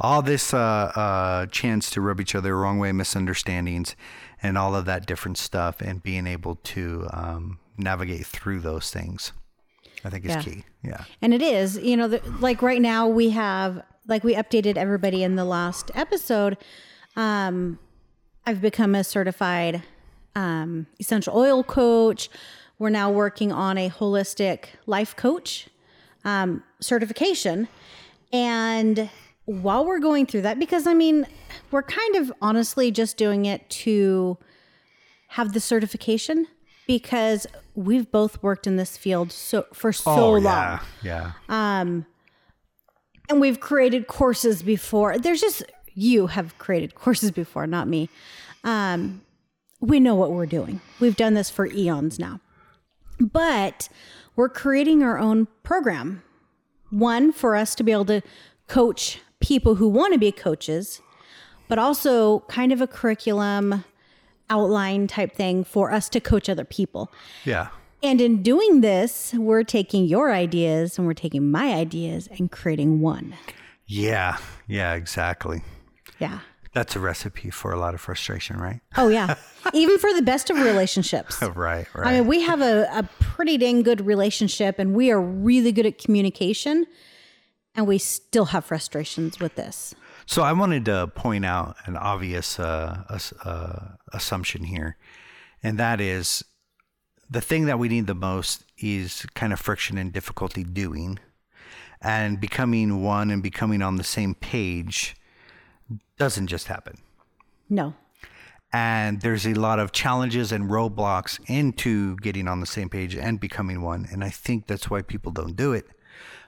all 0.00 0.22
this 0.22 0.54
uh, 0.54 0.58
uh, 0.58 1.46
chance 1.46 1.90
to 1.90 2.00
rub 2.00 2.20
each 2.20 2.34
other 2.34 2.48
the 2.48 2.54
wrong 2.54 2.78
way, 2.78 2.90
misunderstandings, 2.90 3.94
and 4.42 4.56
all 4.56 4.74
of 4.74 4.86
that 4.86 5.06
different 5.06 5.36
stuff, 5.36 5.80
and 5.80 6.02
being 6.02 6.26
able 6.26 6.56
to 6.56 7.06
um, 7.12 7.58
navigate 7.76 8.26
through 8.26 8.60
those 8.60 8.90
things, 8.90 9.32
I 10.04 10.10
think 10.10 10.24
is 10.24 10.30
Yeah. 10.30 10.42
key. 10.42 10.64
Yeah. 10.82 11.04
And 11.22 11.34
it 11.34 11.42
is, 11.42 11.78
you 11.78 11.96
know, 11.96 12.08
the, 12.08 12.20
like 12.40 12.62
right 12.62 12.80
now 12.80 13.06
we 13.08 13.30
have, 13.30 13.82
like 14.08 14.24
we 14.24 14.34
updated 14.34 14.76
everybody 14.76 15.22
in 15.22 15.36
the 15.36 15.44
last 15.44 15.90
episode. 15.94 16.56
Um, 17.16 17.78
I've 18.46 18.60
become 18.60 18.94
a 18.94 19.04
certified 19.04 19.82
um, 20.34 20.86
essential 20.98 21.36
oil 21.36 21.62
coach. 21.62 22.30
We're 22.78 22.90
now 22.90 23.10
working 23.10 23.52
on 23.52 23.76
a 23.76 23.90
holistic 23.90 24.66
life 24.86 25.14
coach 25.16 25.68
um, 26.24 26.62
certification. 26.80 27.68
And 28.32 29.10
while 29.44 29.84
we're 29.84 29.98
going 29.98 30.26
through 30.26 30.42
that, 30.42 30.58
because 30.58 30.86
I 30.86 30.94
mean, 30.94 31.26
we're 31.70 31.82
kind 31.82 32.16
of 32.16 32.32
honestly 32.40 32.90
just 32.90 33.16
doing 33.16 33.44
it 33.44 33.68
to 33.70 34.38
have 35.28 35.52
the 35.52 35.60
certification 35.60 36.46
because 36.98 37.46
we've 37.76 38.10
both 38.10 38.42
worked 38.42 38.66
in 38.66 38.74
this 38.74 38.96
field 38.96 39.30
so 39.30 39.64
for 39.72 39.92
so 39.92 40.32
long 40.32 40.80
Oh, 40.80 40.82
yeah. 41.02 41.32
Yeah. 41.48 42.02
and 43.28 43.40
we've 43.40 43.60
created 43.60 44.08
courses 44.08 44.62
before. 44.64 45.16
There's 45.16 45.40
just 45.40 45.62
you 45.94 46.26
have 46.28 46.58
created 46.58 46.94
courses 46.96 47.30
before, 47.30 47.66
not 47.68 47.86
me. 47.86 48.08
Um, 48.64 49.22
we 49.80 50.00
know 50.00 50.16
what 50.16 50.32
we're 50.32 50.46
doing. 50.46 50.80
We've 50.98 51.14
done 51.16 51.34
this 51.34 51.48
for 51.48 51.66
eons 51.66 52.18
now, 52.18 52.40
but 53.20 53.88
we're 54.34 54.48
creating 54.48 55.02
our 55.04 55.16
own 55.16 55.46
program. 55.62 56.22
One 56.90 57.30
for 57.32 57.54
us 57.54 57.76
to 57.76 57.84
be 57.84 57.92
able 57.92 58.06
to 58.06 58.20
coach 58.66 59.20
people 59.38 59.76
who 59.76 59.88
want 59.88 60.12
to 60.12 60.18
be 60.18 60.32
coaches, 60.32 61.00
but 61.68 61.78
also 61.78 62.40
kind 62.48 62.72
of 62.72 62.80
a 62.80 62.86
curriculum 62.88 63.84
outline 64.50 65.06
type 65.06 65.32
thing 65.34 65.64
for 65.64 65.90
us 65.92 66.08
to 66.10 66.20
coach 66.20 66.48
other 66.48 66.64
people. 66.64 67.10
yeah. 67.44 67.68
And 68.02 68.18
in 68.22 68.42
doing 68.42 68.80
this, 68.80 69.34
we're 69.34 69.62
taking 69.62 70.06
your 70.06 70.32
ideas 70.32 70.96
and 70.96 71.06
we're 71.06 71.12
taking 71.12 71.50
my 71.50 71.74
ideas 71.74 72.30
and 72.38 72.50
creating 72.50 73.02
one. 73.02 73.34
Yeah. 73.86 74.38
Yeah. 74.66 74.94
Exactly. 74.94 75.62
Yeah. 76.18 76.38
That's 76.72 76.96
a 76.96 76.98
recipe 77.00 77.50
for 77.50 77.72
a 77.72 77.78
lot 77.78 77.92
of 77.92 78.00
frustration, 78.00 78.56
right? 78.56 78.80
Oh, 78.96 79.08
yeah. 79.08 79.34
Even 79.74 79.98
for 79.98 80.14
the 80.14 80.22
best 80.22 80.48
of 80.48 80.56
relationships. 80.58 81.42
Right. 81.42 81.86
Right. 81.94 82.06
I 82.06 82.12
mean, 82.20 82.26
we 82.26 82.40
have 82.40 82.62
a, 82.62 82.88
a 82.90 83.02
pretty 83.20 83.58
dang 83.58 83.82
good 83.82 84.00
relationship 84.06 84.78
and 84.78 84.94
we 84.94 85.10
are 85.10 85.20
really 85.20 85.70
good 85.70 85.84
at 85.84 85.98
communication, 85.98 86.86
and 87.74 87.86
we 87.86 87.98
still 87.98 88.46
have 88.46 88.64
frustrations 88.64 89.38
with 89.40 89.56
this. 89.56 89.94
So 90.30 90.44
I 90.44 90.52
wanted 90.52 90.84
to 90.84 91.08
point 91.08 91.44
out 91.44 91.74
an 91.86 91.96
obvious 91.96 92.60
uh, 92.60 93.18
uh, 93.44 93.78
assumption 94.12 94.62
here, 94.62 94.96
and 95.60 95.76
that 95.80 96.00
is 96.00 96.44
the 97.28 97.40
thing 97.40 97.64
that 97.64 97.80
we 97.80 97.88
need 97.88 98.06
the 98.06 98.14
most 98.14 98.64
is 98.78 99.26
kind 99.34 99.52
of 99.52 99.58
friction 99.58 99.98
and 99.98 100.12
difficulty 100.12 100.62
doing, 100.62 101.18
and 102.00 102.40
becoming 102.40 103.02
one 103.02 103.32
and 103.32 103.42
becoming 103.42 103.82
on 103.82 103.96
the 103.96 104.04
same 104.04 104.36
page 104.36 105.16
doesn't 106.16 106.46
just 106.46 106.68
happen. 106.68 106.98
No. 107.68 107.94
And 108.72 109.22
there's 109.22 109.48
a 109.48 109.54
lot 109.54 109.80
of 109.80 109.90
challenges 109.90 110.52
and 110.52 110.70
roadblocks 110.70 111.40
into 111.48 112.14
getting 112.18 112.46
on 112.46 112.60
the 112.60 112.66
same 112.66 112.88
page 112.88 113.16
and 113.16 113.40
becoming 113.40 113.82
one. 113.82 114.06
And 114.12 114.22
I 114.22 114.30
think 114.30 114.68
that's 114.68 114.88
why 114.88 115.02
people 115.02 115.32
don't 115.32 115.56
do 115.56 115.72
it 115.72 115.88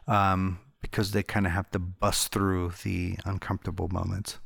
um, 0.06 0.60
because 0.82 1.12
they 1.12 1.22
kind 1.22 1.46
of 1.46 1.52
have 1.52 1.70
to 1.70 1.78
bust 1.78 2.32
through 2.32 2.72
the 2.82 3.16
uncomfortable 3.24 3.88
moments. 3.88 4.38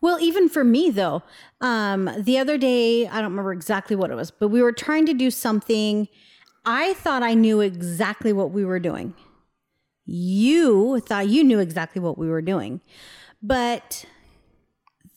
Well, 0.00 0.20
even 0.20 0.48
for 0.48 0.64
me 0.64 0.90
though, 0.90 1.22
um, 1.60 2.10
the 2.18 2.38
other 2.38 2.58
day, 2.58 3.06
I 3.06 3.20
don't 3.20 3.30
remember 3.30 3.52
exactly 3.52 3.96
what 3.96 4.10
it 4.10 4.14
was, 4.14 4.30
but 4.30 4.48
we 4.48 4.62
were 4.62 4.72
trying 4.72 5.06
to 5.06 5.14
do 5.14 5.30
something. 5.30 6.08
I 6.64 6.94
thought 6.94 7.22
I 7.22 7.34
knew 7.34 7.60
exactly 7.60 8.32
what 8.32 8.50
we 8.50 8.64
were 8.64 8.80
doing. 8.80 9.14
You 10.04 11.00
thought 11.00 11.28
you 11.28 11.44
knew 11.44 11.60
exactly 11.60 12.00
what 12.00 12.18
we 12.18 12.28
were 12.28 12.42
doing. 12.42 12.80
But 13.42 14.04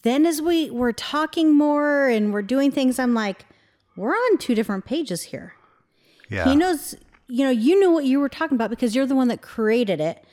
then 0.04 0.26
as 0.26 0.42
we 0.42 0.70
were 0.70 0.94
talking 0.94 1.56
more 1.56 2.08
and 2.08 2.32
we're 2.32 2.44
doing 2.44 2.72
things, 2.72 3.00
I'm 3.00 3.14
like, 3.16 3.46
we're 3.98 4.14
on 4.14 4.38
two 4.38 4.54
different 4.54 4.86
pages 4.86 5.24
here. 5.24 5.54
Yeah. 6.30 6.46
He 6.46 6.56
knows, 6.56 6.96
you 7.28 7.44
know, 7.44 7.50
you 7.50 7.80
knew 7.80 7.92
what 7.92 8.06
you 8.06 8.20
were 8.20 8.30
talking 8.30 8.56
about 8.56 8.70
because 8.70 8.96
you're 8.96 9.06
the 9.06 9.16
one 9.16 9.28
that 9.30 9.42
created 9.42 10.00
it. 10.00 10.24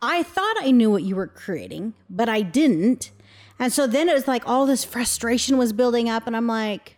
I 0.00 0.22
thought 0.22 0.56
I 0.60 0.70
knew 0.70 0.90
what 0.90 1.02
you 1.02 1.16
were 1.16 1.26
creating, 1.26 1.94
but 2.08 2.28
I 2.28 2.42
didn't. 2.42 3.10
And 3.58 3.72
so 3.72 3.86
then 3.86 4.08
it 4.08 4.14
was 4.14 4.28
like 4.28 4.46
all 4.46 4.66
this 4.66 4.84
frustration 4.84 5.58
was 5.58 5.72
building 5.72 6.08
up, 6.08 6.26
and 6.26 6.36
I'm 6.36 6.46
like, 6.46 6.96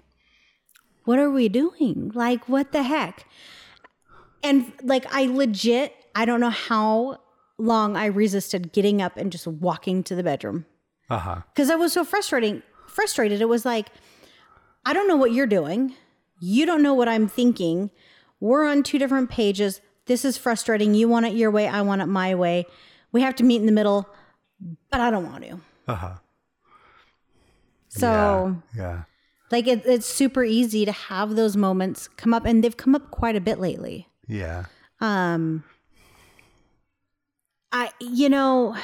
what 1.05 1.19
are 1.19 1.31
we 1.31 1.49
doing? 1.49 2.13
Like, 2.15 2.49
what 2.49 2.73
the 2.73 2.83
heck? 2.83 3.27
And 4.43 4.73
like, 4.83 5.07
I 5.15 5.27
legit, 5.27 5.95
I 6.15 6.25
don't 6.25 6.41
know 6.41 6.51
how 6.51 7.21
long 7.59 7.97
I 7.97 8.07
resisted 8.07 8.73
getting 8.73 9.03
up 9.03 9.17
and 9.17 9.31
just 9.33 9.47
walking 9.47 10.03
to 10.05 10.15
the 10.15 10.23
bedroom 10.23 10.65
Uh 11.11 11.19
huh. 11.19 11.37
because 11.55 11.69
I 11.71 11.75
was 11.77 11.93
so 11.93 12.05
frustrating, 12.05 12.63
frustrated. 12.87 13.41
It 13.41 13.49
was 13.49 13.65
like, 13.67 13.89
I 14.87 14.93
don't 14.95 15.09
know 15.09 15.17
what 15.17 15.33
you're 15.33 15.47
doing. 15.47 15.95
You 16.41 16.65
don't 16.65 16.83
know 16.83 16.95
what 16.95 17.09
I'm 17.09 17.29
thinking. 17.29 17.91
We're 18.41 18.65
on 18.65 18.83
two 18.83 18.99
different 18.99 19.31
pages. 19.31 19.81
This 20.07 20.25
is 20.25 20.37
frustrating. 20.37 20.95
You 20.95 21.09
want 21.09 21.27
it 21.27 21.35
your 21.35 21.51
way. 21.51 21.69
I 21.69 21.83
want 21.83 22.01
it 22.03 22.07
my 22.07 22.35
way. 22.35 22.67
We 23.13 23.23
have 23.23 23.35
to 23.37 23.45
meet 23.45 23.57
in 23.61 23.67
the 23.67 23.73
middle, 23.73 24.09
but 24.91 25.01
I 25.01 25.11
don't 25.11 25.27
want 25.31 25.45
to. 25.45 25.61
Uh 25.87 25.95
huh. 25.95 26.15
So, 27.89 28.63
Yeah. 28.77 29.03
like, 29.51 29.67
it, 29.67 29.83
it's 29.85 30.07
super 30.07 30.45
easy 30.45 30.85
to 30.85 30.93
have 30.93 31.35
those 31.37 31.57
moments 31.57 32.09
come 32.09 32.33
up, 32.33 32.45
and 32.45 32.63
they've 32.63 32.77
come 32.77 32.95
up 32.95 33.11
quite 33.11 33.37
a 33.37 33.41
bit 33.41 33.59
lately. 33.59 34.09
Yeah. 34.29 34.67
Um, 35.01 35.65
I, 37.73 37.91
you 38.01 38.29
know, 38.29 38.77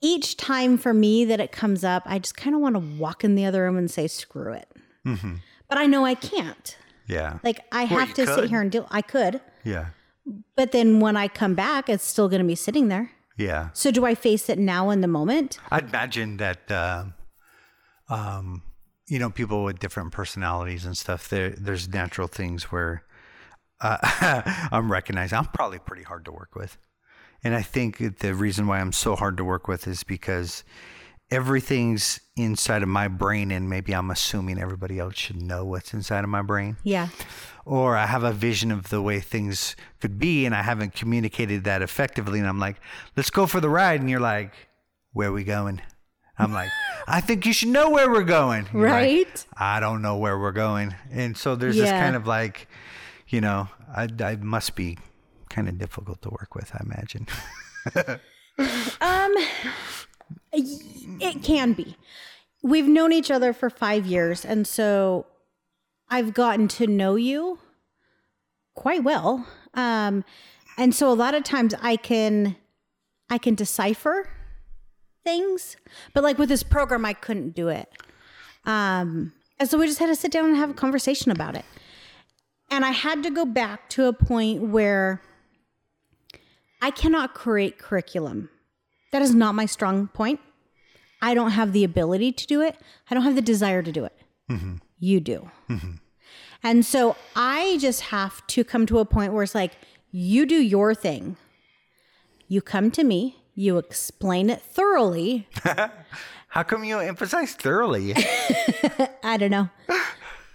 each 0.00 0.36
time 0.36 0.78
for 0.78 0.92
me 0.94 1.24
that 1.26 1.40
it 1.40 1.52
comes 1.52 1.84
up, 1.84 2.02
I 2.06 2.18
just 2.18 2.36
kind 2.36 2.54
of 2.56 2.62
want 2.62 2.74
to 2.76 2.80
walk 2.98 3.24
in 3.24 3.34
the 3.34 3.44
other 3.44 3.62
room 3.62 3.76
and 3.76 3.90
say, 3.90 4.06
screw 4.08 4.52
it. 4.52 4.68
But 5.04 5.76
I 5.78 5.84
know 5.86 6.04
I 6.06 6.14
can't. 6.14 6.76
Yeah. 7.06 7.38
Like, 7.42 7.60
I 7.72 7.84
Well, 7.84 8.00
have 8.00 8.14
to 8.14 8.26
sit 8.26 8.48
here 8.48 8.60
and 8.60 8.70
do, 8.70 8.86
I 8.90 9.02
could. 9.02 9.40
Yeah. 9.64 9.88
But 10.56 10.72
then 10.72 11.00
when 11.00 11.16
I 11.16 11.28
come 11.28 11.54
back, 11.54 11.88
it's 11.88 12.04
still 12.04 12.28
going 12.28 12.40
to 12.40 12.46
be 12.48 12.54
sitting 12.54 12.88
there. 12.88 13.10
Yeah. 13.36 13.70
So 13.72 13.90
do 13.90 14.04
I 14.04 14.14
face 14.14 14.48
it 14.48 14.58
now 14.58 14.90
in 14.90 15.00
the 15.00 15.08
moment? 15.08 15.58
I'd 15.70 15.88
imagine 15.88 16.36
that, 16.38 16.70
uh, 16.70 17.04
um, 18.08 18.62
you 19.06 19.18
know, 19.18 19.28
people 19.28 19.64
with 19.64 19.78
different 19.78 20.12
personalities 20.12 20.86
and 20.86 20.96
stuff, 20.96 21.28
there, 21.28 21.50
there's 21.50 21.88
natural 21.88 22.28
things 22.28 22.64
where 22.64 23.04
uh, 23.80 23.98
I'm 24.72 24.90
recognizing 24.90 25.36
I'm 25.36 25.46
probably 25.46 25.78
pretty 25.78 26.04
hard 26.04 26.24
to 26.26 26.32
work 26.32 26.54
with. 26.54 26.78
And 27.42 27.54
I 27.54 27.60
think 27.62 28.20
the 28.20 28.34
reason 28.34 28.66
why 28.66 28.80
I'm 28.80 28.92
so 28.92 29.14
hard 29.16 29.36
to 29.36 29.44
work 29.44 29.68
with 29.68 29.86
is 29.86 30.02
because 30.02 30.64
everything's 31.30 32.20
inside 32.36 32.82
of 32.82 32.88
my 32.88 33.08
brain, 33.08 33.50
and 33.50 33.68
maybe 33.68 33.94
I'm 33.94 34.10
assuming 34.10 34.58
everybody 34.60 34.98
else 34.98 35.16
should 35.16 35.40
know 35.42 35.64
what's 35.64 35.94
inside 35.94 36.24
of 36.24 36.30
my 36.30 36.42
brain. 36.42 36.76
Yeah. 36.82 37.08
or 37.64 37.96
I 37.96 38.06
have 38.06 38.24
a 38.24 38.32
vision 38.32 38.70
of 38.70 38.90
the 38.90 39.00
way 39.00 39.20
things 39.20 39.74
could 40.00 40.18
be 40.18 40.44
and 40.44 40.54
I 40.54 40.62
haven't 40.62 40.94
communicated 40.94 41.64
that 41.64 41.80
effectively 41.80 42.38
and 42.38 42.46
I'm 42.46 42.58
like, 42.58 42.76
let's 43.16 43.30
go 43.30 43.46
for 43.46 43.58
the 43.58 43.70
ride 43.70 44.00
and 44.00 44.10
you're 44.10 44.20
like, 44.20 44.52
where 45.14 45.28
are 45.30 45.32
we 45.32 45.44
going? 45.44 45.80
I'm 46.38 46.52
like, 46.52 46.68
I 47.08 47.20
think 47.22 47.46
you 47.46 47.54
should 47.54 47.70
know 47.70 47.88
where 47.88 48.10
we're 48.10 48.22
going. 48.24 48.68
You're 48.72 48.82
like, 48.82 48.92
Right? 49.02 49.46
I 49.56 49.80
don't 49.80 50.02
know 50.02 50.18
where 50.18 50.38
we're 50.38 50.52
going. 50.52 50.94
And 51.10 51.36
so 51.38 51.56
there's 51.56 51.76
this 51.76 51.88
kind 51.90 52.16
of 52.16 52.26
like, 52.26 52.68
you 53.28 53.40
know, 53.40 53.68
I, 53.96 54.08
I 54.20 54.36
must 54.36 54.74
be 54.76 54.98
kind 55.48 55.66
of 55.68 55.78
difficult 55.78 56.20
to 56.22 56.28
work 56.30 56.54
with, 56.54 56.70
I 56.74 56.82
imagine. 56.84 57.26
Um, 59.00 59.34
it 60.52 61.42
can 61.42 61.72
be. 61.72 61.96
We've 62.62 62.88
known 62.88 63.12
each 63.12 63.30
other 63.30 63.52
for 63.52 63.68
five 63.68 64.06
years, 64.06 64.44
and 64.44 64.66
so 64.66 65.26
I've 66.08 66.32
gotten 66.32 66.68
to 66.68 66.86
know 66.86 67.16
you 67.16 67.58
quite 68.74 69.04
well. 69.04 69.46
Um, 69.74 70.24
and 70.76 70.94
so 70.94 71.10
a 71.10 71.14
lot 71.14 71.34
of 71.34 71.44
times 71.44 71.74
I 71.80 71.96
can 71.96 72.56
I 73.30 73.38
can 73.38 73.54
decipher 73.54 74.28
things. 75.24 75.76
But 76.12 76.24
like 76.24 76.38
with 76.38 76.48
this 76.48 76.62
program, 76.62 77.04
I 77.04 77.14
couldn't 77.14 77.54
do 77.54 77.68
it. 77.68 77.88
Um, 78.64 79.32
and 79.58 79.68
so 79.68 79.78
we 79.78 79.86
just 79.86 79.98
had 79.98 80.06
to 80.06 80.16
sit 80.16 80.30
down 80.30 80.46
and 80.46 80.56
have 80.56 80.70
a 80.70 80.74
conversation 80.74 81.30
about 81.30 81.56
it. 81.56 81.64
And 82.70 82.84
I 82.84 82.90
had 82.90 83.22
to 83.22 83.30
go 83.30 83.44
back 83.44 83.88
to 83.90 84.06
a 84.06 84.12
point 84.12 84.62
where 84.62 85.20
I 86.82 86.90
cannot 86.90 87.34
create 87.34 87.78
curriculum. 87.78 88.50
That 89.14 89.22
is 89.22 89.32
not 89.32 89.54
my 89.54 89.66
strong 89.66 90.08
point. 90.08 90.40
I 91.22 91.34
don't 91.34 91.52
have 91.52 91.72
the 91.72 91.84
ability 91.84 92.32
to 92.32 92.46
do 92.48 92.60
it. 92.60 92.76
I 93.08 93.14
don't 93.14 93.22
have 93.22 93.36
the 93.36 93.42
desire 93.42 93.80
to 93.80 93.92
do 93.92 94.04
it. 94.04 94.12
Mm-hmm. 94.50 94.78
You 94.98 95.20
do. 95.20 95.52
Mm-hmm. 95.70 95.92
And 96.64 96.84
so 96.84 97.14
I 97.36 97.78
just 97.80 98.00
have 98.00 98.44
to 98.48 98.64
come 98.64 98.86
to 98.86 98.98
a 98.98 99.04
point 99.04 99.32
where 99.32 99.44
it's 99.44 99.54
like, 99.54 99.70
you 100.10 100.46
do 100.46 100.56
your 100.56 100.96
thing. 100.96 101.36
You 102.48 102.60
come 102.60 102.90
to 102.90 103.04
me, 103.04 103.36
you 103.54 103.78
explain 103.78 104.50
it 104.50 104.60
thoroughly. 104.60 105.46
How 106.48 106.64
come 106.64 106.82
you 106.82 106.98
emphasize 106.98 107.54
thoroughly? 107.54 108.14
I 109.22 109.36
don't 109.36 109.52
know. 109.52 109.70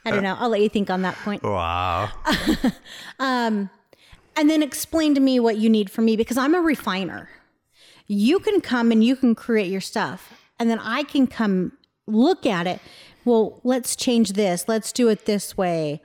I 0.04 0.12
don't 0.12 0.24
know. 0.24 0.36
I'll 0.38 0.50
let 0.50 0.60
you 0.60 0.68
think 0.68 0.90
on 0.90 1.04
that 1.04 1.16
point. 1.24 1.44
wow. 1.44 2.10
Um, 3.20 3.70
and 4.36 4.50
then 4.50 4.62
explain 4.62 5.16
to 5.16 5.22
me 5.22 5.40
what 5.40 5.56
you 5.56 5.70
need 5.70 5.90
from 5.90 6.04
me 6.04 6.18
because 6.18 6.38
I'm 6.38 6.54
a 6.54 6.60
refiner. 6.60 7.30
You 8.12 8.40
can 8.40 8.60
come 8.60 8.92
and 8.92 9.04
you 9.04 9.16
can 9.16 9.36
create 9.36 9.72
your 9.72 9.82
stuff, 9.82 10.34
and 10.58 10.68
then 10.68 10.80
I 10.80 11.04
can 11.04 11.28
come 11.28 11.74
look 12.08 12.44
at 12.44 12.66
it. 12.66 12.80
Well, 13.24 13.62
let's 13.64 13.96
change 13.96 14.34
this. 14.34 14.66
Let's 14.68 14.92
do 14.92 15.10
it 15.10 15.26
this 15.26 15.56
way. 15.56 16.02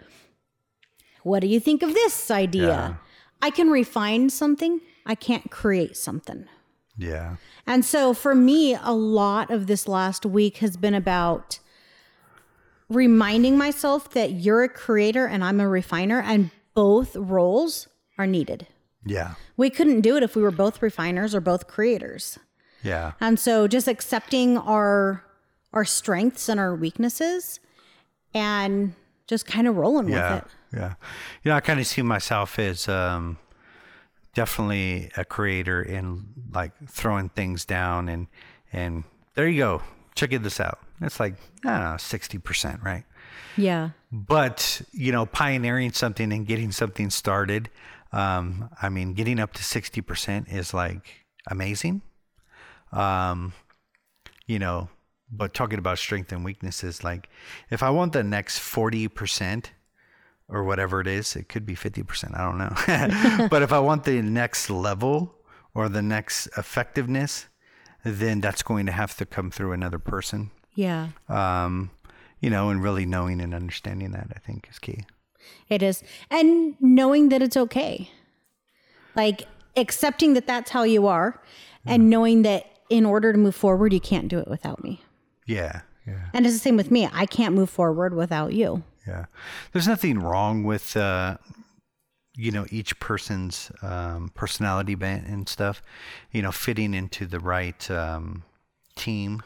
What 1.23 1.41
do 1.41 1.47
you 1.47 1.59
think 1.59 1.83
of 1.83 1.95
this 1.95 2.31
idea? 2.31 2.67
Yeah. 2.67 2.95
I 3.41 3.49
can 3.49 3.71
refine 3.71 4.29
something, 4.29 4.83
I 5.07 5.15
can't 5.15 5.51
create 5.51 5.97
something. 5.97 6.45
Yeah. 6.99 7.37
And 7.67 7.87
so 7.87 8.13
for 8.13 8.35
me, 8.35 8.75
a 8.75 8.93
lot 8.93 9.51
of 9.51 9.67
this 9.67 9.89
last 9.89 10.27
week 10.27 10.59
has 10.59 10.77
been 10.77 10.95
about 10.95 11.59
reminding 12.91 13.57
myself 13.57 14.11
that 14.11 14.33
you're 14.33 14.63
a 14.63 14.69
creator 14.69 15.27
and 15.27 15.43
I'm 15.43 15.59
a 15.59 15.69
refiner, 15.69 16.21
and 16.21 16.51
both 16.75 17.17
roles 17.17 17.89
are 18.19 18.27
needed. 18.27 18.67
Yeah. 19.05 19.35
We 19.57 19.71
couldn't 19.71 20.01
do 20.01 20.17
it 20.17 20.23
if 20.23 20.35
we 20.37 20.43
were 20.43 20.51
both 20.51 20.81
refiners 20.83 21.35
or 21.35 21.41
both 21.41 21.67
creators. 21.67 22.39
Yeah. 22.83 23.13
And 23.21 23.39
so 23.39 23.67
just 23.69 23.89
accepting 23.89 24.59
our 24.59 25.25
our 25.73 25.85
strengths 25.85 26.49
and 26.49 26.61
our 26.61 26.75
weaknesses 26.75 27.59
and 28.33 28.95
just 29.27 29.47
kind 29.47 29.67
of 29.67 29.77
rolling 29.77 30.09
Yeah. 30.09 30.35
with 30.37 30.45
it. 30.45 30.51
Yeah. 30.77 30.95
You 31.43 31.51
know, 31.51 31.57
I 31.57 31.61
kind 31.61 31.81
of 31.81 31.87
see 31.87 32.03
myself 32.03 32.59
as 32.59 32.89
um, 32.89 33.39
definitely 34.35 35.11
a 35.17 35.25
creator 35.25 35.83
in 35.83 36.27
like 36.53 36.73
throwing 36.89 37.29
things 37.31 37.65
down 37.65 38.09
and, 38.09 38.27
and 38.73 39.05
there 39.35 39.49
you 39.49 39.59
go. 39.59 39.83
Check 40.15 40.31
this 40.31 40.61
out. 40.61 40.79
It's 41.01 41.19
like, 41.19 41.35
I 41.65 41.71
don't 41.71 41.81
know, 41.81 41.97
60%, 41.97 42.83
right? 42.85 43.05
Yeah. 43.57 43.91
but 44.13 44.83
you 44.93 45.13
know 45.13 45.27
pioneering 45.27 45.93
something 45.93 46.33
and 46.33 46.45
getting 46.47 46.73
something 46.73 47.09
started 47.11 47.71
um, 48.15 48.69
i 48.81 48.89
mean 48.89 49.13
getting 49.15 49.39
up 49.41 49.53
to 49.53 49.63
60% 49.63 50.53
is 50.53 50.73
like 50.73 51.27
amazing 51.51 52.01
um, 52.93 53.53
you 54.47 54.59
know 54.59 54.89
but 55.31 55.53
talking 55.55 55.79
about 55.79 55.99
strength 55.99 56.31
and 56.33 56.45
weaknesses 56.45 57.03
like 57.03 57.29
if 57.71 57.83
i 57.83 57.91
want 57.91 58.13
the 58.13 58.23
next 58.23 58.59
40% 58.61 59.67
or 60.49 60.63
whatever 60.65 61.01
it 61.01 61.07
is 61.07 61.35
it 61.37 61.49
could 61.49 61.67
be 61.67 61.75
50% 61.75 62.39
i 62.39 62.45
don't 62.45 62.59
know 62.59 63.49
but 63.51 63.63
if 63.63 63.73
i 63.73 63.79
want 63.79 64.05
the 64.05 64.21
next 64.23 64.71
level 64.71 65.35
or 65.75 65.89
the 65.89 66.03
next 66.03 66.47
effectiveness 66.57 67.47
then 68.05 68.41
that's 68.41 68.63
going 68.63 68.87
to 68.87 68.93
have 68.93 69.17
to 69.17 69.25
come 69.27 69.51
through 69.51 69.73
another 69.73 69.99
person 69.99 70.51
Yeah. 70.75 71.09
um, 71.29 71.91
you 72.41 72.51
know, 72.51 72.69
and 72.69 72.83
really 72.83 73.07
knowing 73.07 73.41
and 73.41 73.55
understanding 73.55 74.11
that 74.13 74.27
I 74.37 74.39
think 74.39 74.69
is 74.71 74.79
key. 74.79 75.05
It 75.69 75.83
is. 75.83 76.03
And 76.31 76.77
knowing 76.81 77.29
that 77.31 77.43
it's 77.43 77.57
okay. 77.57 78.11
Like 79.17 79.47
accepting 79.77 80.35
that 80.35 80.47
that's 80.47 80.71
how 80.71 80.83
you 80.83 81.07
are 81.07 81.41
and 81.87 82.09
knowing 82.11 82.43
that 82.43 82.67
in 82.91 83.05
order 83.05 83.33
to 83.33 83.39
move 83.39 83.55
forward, 83.55 83.93
you 83.93 84.01
can't 84.01 84.29
do 84.29 84.39
it 84.39 84.49
without 84.49 84.83
me. 84.83 85.03
Yeah, 85.47 85.83
yeah, 86.07 86.27
And 86.33 86.47
it's 86.47 86.55
the 86.55 86.61
same 86.61 86.77
with 86.77 86.91
me. 86.91 87.09
I 87.13 87.27
can't 87.27 87.55
move 87.55 87.71
forward 87.71 88.15
without 88.15 88.53
you. 88.55 88.83
yeah. 89.07 89.27
There's 89.73 89.87
nothing 89.89 90.19
wrong 90.19 90.65
with, 90.65 90.97
uh, 90.97 91.37
you 92.37 92.51
know, 92.51 92.67
each 92.71 92.99
person's 93.01 93.71
um, 93.83 94.31
personality 94.35 94.95
bent 94.95 95.27
and 95.27 95.49
stuff, 95.49 95.83
you 96.33 96.43
know, 96.43 96.51
fitting 96.53 96.95
into 96.95 97.27
the 97.27 97.39
right 97.39 97.91
um, 97.91 98.43
team. 98.97 99.43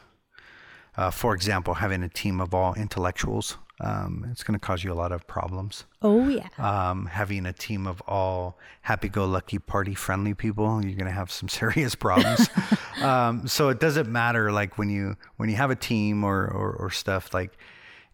Uh, 0.97 1.11
for 1.11 1.33
example, 1.35 1.75
having 1.75 2.03
a 2.03 2.09
team 2.09 2.41
of 2.41 2.53
all 2.53 2.73
intellectuals, 2.73 3.57
um, 3.81 4.27
it's 4.31 4.43
going 4.43 4.59
to 4.59 4.65
cause 4.65 4.83
you 4.83 4.91
a 4.91 4.95
lot 4.95 5.11
of 5.11 5.25
problems. 5.27 5.85
Oh, 6.01 6.27
yeah. 6.27 6.47
um, 6.57 7.05
having 7.05 7.45
a 7.45 7.53
team 7.53 7.87
of 7.87 8.01
all 8.07 8.57
happy-go-lucky, 8.81 9.59
party-friendly 9.59 10.33
people, 10.33 10.83
you're 10.83 10.97
gonna 10.97 11.11
have 11.11 11.31
some 11.31 11.49
serious 11.61 11.95
problems. 11.95 12.49
um, 13.01 13.47
so 13.47 13.69
it 13.69 13.79
doesn't 13.79 14.09
matter, 14.09 14.51
like 14.51 14.77
when 14.77 14.89
you 14.89 15.15
when 15.37 15.49
you 15.49 15.55
have 15.55 15.71
a 15.71 15.75
team 15.75 16.23
or 16.23 16.47
or, 16.47 16.73
or 16.73 16.89
stuff 16.89 17.33
like. 17.33 17.57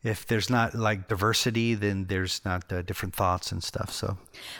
If 0.04 0.28
there's 0.28 0.52
not 0.52 0.76
like 0.76 1.08
diversity, 1.08 1.74
then 1.74 2.06
there's 2.06 2.46
not 2.46 2.72
uh, 2.72 2.84
different 2.84 3.16
thoughts 3.16 3.52
and 3.52 3.64
stuff. 3.64 3.92
So 3.92 4.20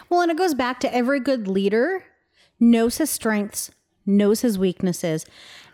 Well, 0.10 0.22
and 0.22 0.32
it 0.32 0.38
goes 0.38 0.56
back 0.56 0.80
to 0.80 0.92
every 0.92 1.20
good 1.20 1.48
leader 1.48 2.04
knows 2.60 2.98
his 2.98 3.10
strengths, 3.10 3.72
knows 4.06 4.42
his 4.42 4.58
weaknesses, 4.58 5.26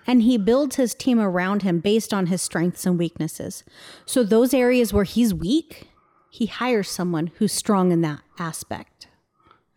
and 0.07 0.23
he 0.23 0.37
builds 0.37 0.75
his 0.75 0.93
team 0.93 1.19
around 1.19 1.61
him 1.63 1.79
based 1.79 2.13
on 2.13 2.27
his 2.27 2.41
strengths 2.41 2.85
and 2.85 2.97
weaknesses. 2.97 3.63
So, 4.05 4.23
those 4.23 4.53
areas 4.53 4.91
where 4.93 5.03
he's 5.03 5.33
weak, 5.33 5.87
he 6.29 6.45
hires 6.47 6.89
someone 6.89 7.31
who's 7.37 7.51
strong 7.53 7.91
in 7.91 8.01
that 8.01 8.21
aspect. 8.39 9.07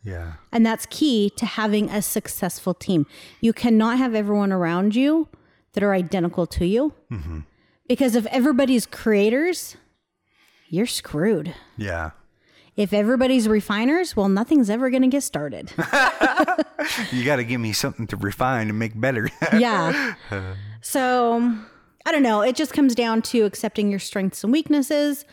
yeah, 0.02 0.34
And 0.52 0.64
that's 0.64 0.86
key 0.86 1.30
to 1.36 1.46
having 1.46 1.88
a 1.90 2.00
successful 2.02 2.74
team. 2.74 3.06
You 3.40 3.52
cannot 3.52 3.98
have 3.98 4.14
everyone 4.14 4.52
around 4.52 4.94
you 4.94 5.28
that 5.72 5.82
are 5.82 5.92
identical 5.92 6.46
to 6.46 6.64
you. 6.66 6.92
Mm-hmm. 7.10 7.40
Because 7.88 8.14
if 8.14 8.24
everybody's 8.26 8.86
creators, 8.86 9.76
you're 10.68 10.86
screwed. 10.86 11.54
yeah, 11.76 12.10
If 12.76 12.92
everybody's 12.92 13.48
refiners, 13.48 14.16
well, 14.16 14.28
nothing's 14.28 14.68
ever 14.68 14.90
going 14.90 15.02
to 15.02 15.08
get 15.08 15.22
started. 15.22 15.72
you 17.12 17.24
got 17.24 17.36
to 17.36 17.44
give 17.44 17.60
me 17.60 17.72
something 17.72 18.06
to 18.08 18.16
refine 18.16 18.68
and 18.68 18.78
make 18.78 18.98
better. 19.00 19.30
yeah. 19.52 20.14
So 20.80 21.54
I 22.04 22.12
don't 22.12 22.22
know. 22.22 22.42
It 22.42 22.56
just 22.56 22.72
comes 22.72 22.94
down 22.94 23.22
to 23.22 23.44
accepting 23.44 23.90
your 23.90 24.00
strengths 24.00 24.42
and 24.42 24.52
weaknesses, 24.52 25.24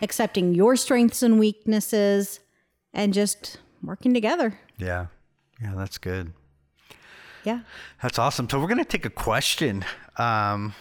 accepting 0.00 0.54
your 0.54 0.76
strengths 0.76 1.22
and 1.22 1.38
weaknesses, 1.40 2.40
and 2.94 3.12
just 3.12 3.58
working 3.82 4.14
together. 4.14 4.58
yeah, 4.78 5.06
yeah, 5.60 5.74
that's 5.76 5.98
good. 5.98 6.32
Yeah. 7.44 7.60
That's 8.02 8.18
awesome. 8.18 8.50
So 8.50 8.58
we're 8.60 8.66
going 8.66 8.78
to 8.78 8.84
take 8.84 9.06
a 9.06 9.10
question. 9.10 9.84
Um, 10.18 10.74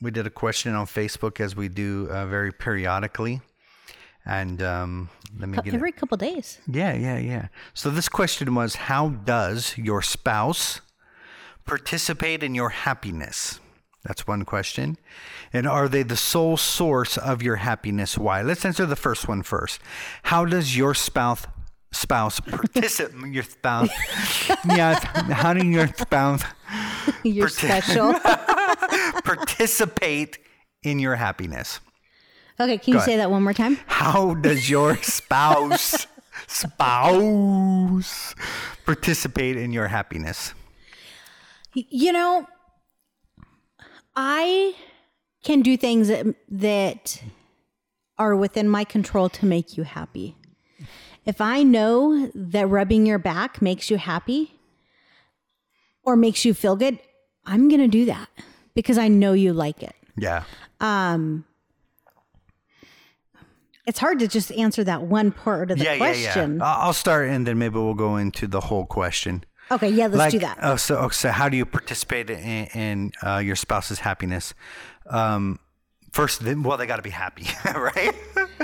we 0.00 0.10
did 0.12 0.26
a 0.26 0.30
question 0.30 0.74
on 0.74 0.86
Facebook 0.86 1.40
as 1.40 1.56
we 1.56 1.68
do 1.68 2.08
uh, 2.10 2.26
very 2.26 2.52
periodically. 2.52 3.40
And 4.24 4.62
um, 4.62 5.08
let 5.38 5.48
me 5.48 5.56
get 5.56 5.68
it. 5.68 5.74
Every 5.74 5.92
couple 5.92 6.16
days. 6.16 6.58
Yeah, 6.66 6.94
yeah, 6.94 7.18
yeah. 7.18 7.48
So 7.74 7.90
this 7.90 8.08
question 8.08 8.54
was 8.54 8.74
How 8.76 9.08
does 9.08 9.76
your 9.76 10.02
spouse 10.02 10.80
participate 11.64 12.42
in 12.42 12.54
your 12.54 12.70
happiness? 12.70 13.60
That's 14.04 14.26
one 14.26 14.44
question. 14.44 14.96
And 15.52 15.66
are 15.66 15.88
they 15.88 16.02
the 16.02 16.16
sole 16.16 16.56
source 16.56 17.16
of 17.16 17.42
your 17.42 17.56
happiness? 17.56 18.18
Why? 18.18 18.42
Let's 18.42 18.64
answer 18.64 18.84
the 18.84 18.96
first 18.96 19.28
one 19.28 19.42
first. 19.42 19.80
How 20.24 20.44
does 20.44 20.76
your 20.76 20.94
spouse 20.94 21.46
spouse 21.94 22.40
participate 22.40 23.14
your 23.34 23.42
spouse 23.42 23.90
yeah 24.64 24.94
how 25.30 25.52
do 25.52 25.66
your 25.66 25.86
spouse 25.88 26.42
You're 27.22 27.50
Parti- 27.50 27.66
special. 27.66 28.14
participate 29.24 30.38
in 30.82 30.98
your 30.98 31.16
happiness 31.16 31.80
Okay, 32.60 32.78
can 32.78 32.94
you 32.94 32.98
Go 33.00 33.04
say 33.04 33.16
that 33.16 33.30
one 33.30 33.42
more 33.42 33.52
time? 33.52 33.78
How 33.86 34.34
does 34.34 34.68
your 34.68 34.96
spouse 35.02 36.06
spouse 36.46 38.34
participate 38.84 39.56
in 39.56 39.72
your 39.72 39.88
happiness? 39.88 40.54
You 41.74 42.12
know, 42.12 42.46
I 44.14 44.74
can 45.42 45.62
do 45.62 45.76
things 45.76 46.08
that, 46.08 46.26
that 46.48 47.22
are 48.18 48.36
within 48.36 48.68
my 48.68 48.84
control 48.84 49.28
to 49.30 49.46
make 49.46 49.76
you 49.76 49.84
happy. 49.84 50.36
If 51.24 51.40
I 51.40 51.62
know 51.62 52.30
that 52.34 52.68
rubbing 52.68 53.06
your 53.06 53.18
back 53.18 53.62
makes 53.62 53.90
you 53.90 53.96
happy 53.96 54.54
or 56.02 56.16
makes 56.16 56.44
you 56.44 56.52
feel 56.52 56.76
good, 56.76 56.98
I'm 57.46 57.68
going 57.68 57.80
to 57.80 57.88
do 57.88 58.04
that 58.06 58.28
because 58.74 58.98
I 58.98 59.08
know 59.08 59.32
you 59.32 59.52
like 59.52 59.82
it. 59.82 59.94
Yeah. 60.16 60.44
Um, 60.80 61.44
It's 63.86 63.98
hard 63.98 64.20
to 64.20 64.28
just 64.28 64.52
answer 64.52 64.84
that 64.84 65.02
one 65.02 65.32
part 65.32 65.70
of 65.70 65.78
the 65.78 65.84
Yeah, 65.84 65.96
question. 65.96 66.58
yeah, 66.58 66.64
yeah. 66.64 66.84
I'll 66.84 66.92
start 66.92 67.28
and 67.28 67.46
then 67.46 67.58
maybe 67.58 67.74
we'll 67.74 67.94
go 67.94 68.16
into 68.16 68.46
the 68.46 68.60
whole 68.60 68.86
question. 68.86 69.44
Okay, 69.70 69.88
yeah, 69.88 70.06
let's 70.06 70.16
like, 70.18 70.32
do 70.32 70.38
that. 70.40 70.58
Oh, 70.62 70.76
so, 70.76 71.08
so 71.08 71.30
how 71.30 71.48
do 71.48 71.56
you 71.56 71.64
participate 71.64 72.30
in, 72.30 72.66
in 72.74 73.12
uh, 73.26 73.38
your 73.38 73.56
spouse's 73.56 74.00
happiness? 74.00 74.54
Um, 75.06 75.58
first, 76.12 76.44
then, 76.44 76.62
well, 76.62 76.76
they 76.76 76.86
got 76.86 76.96
to 76.96 77.02
be 77.02 77.10
happy, 77.10 77.46
right? 77.74 78.14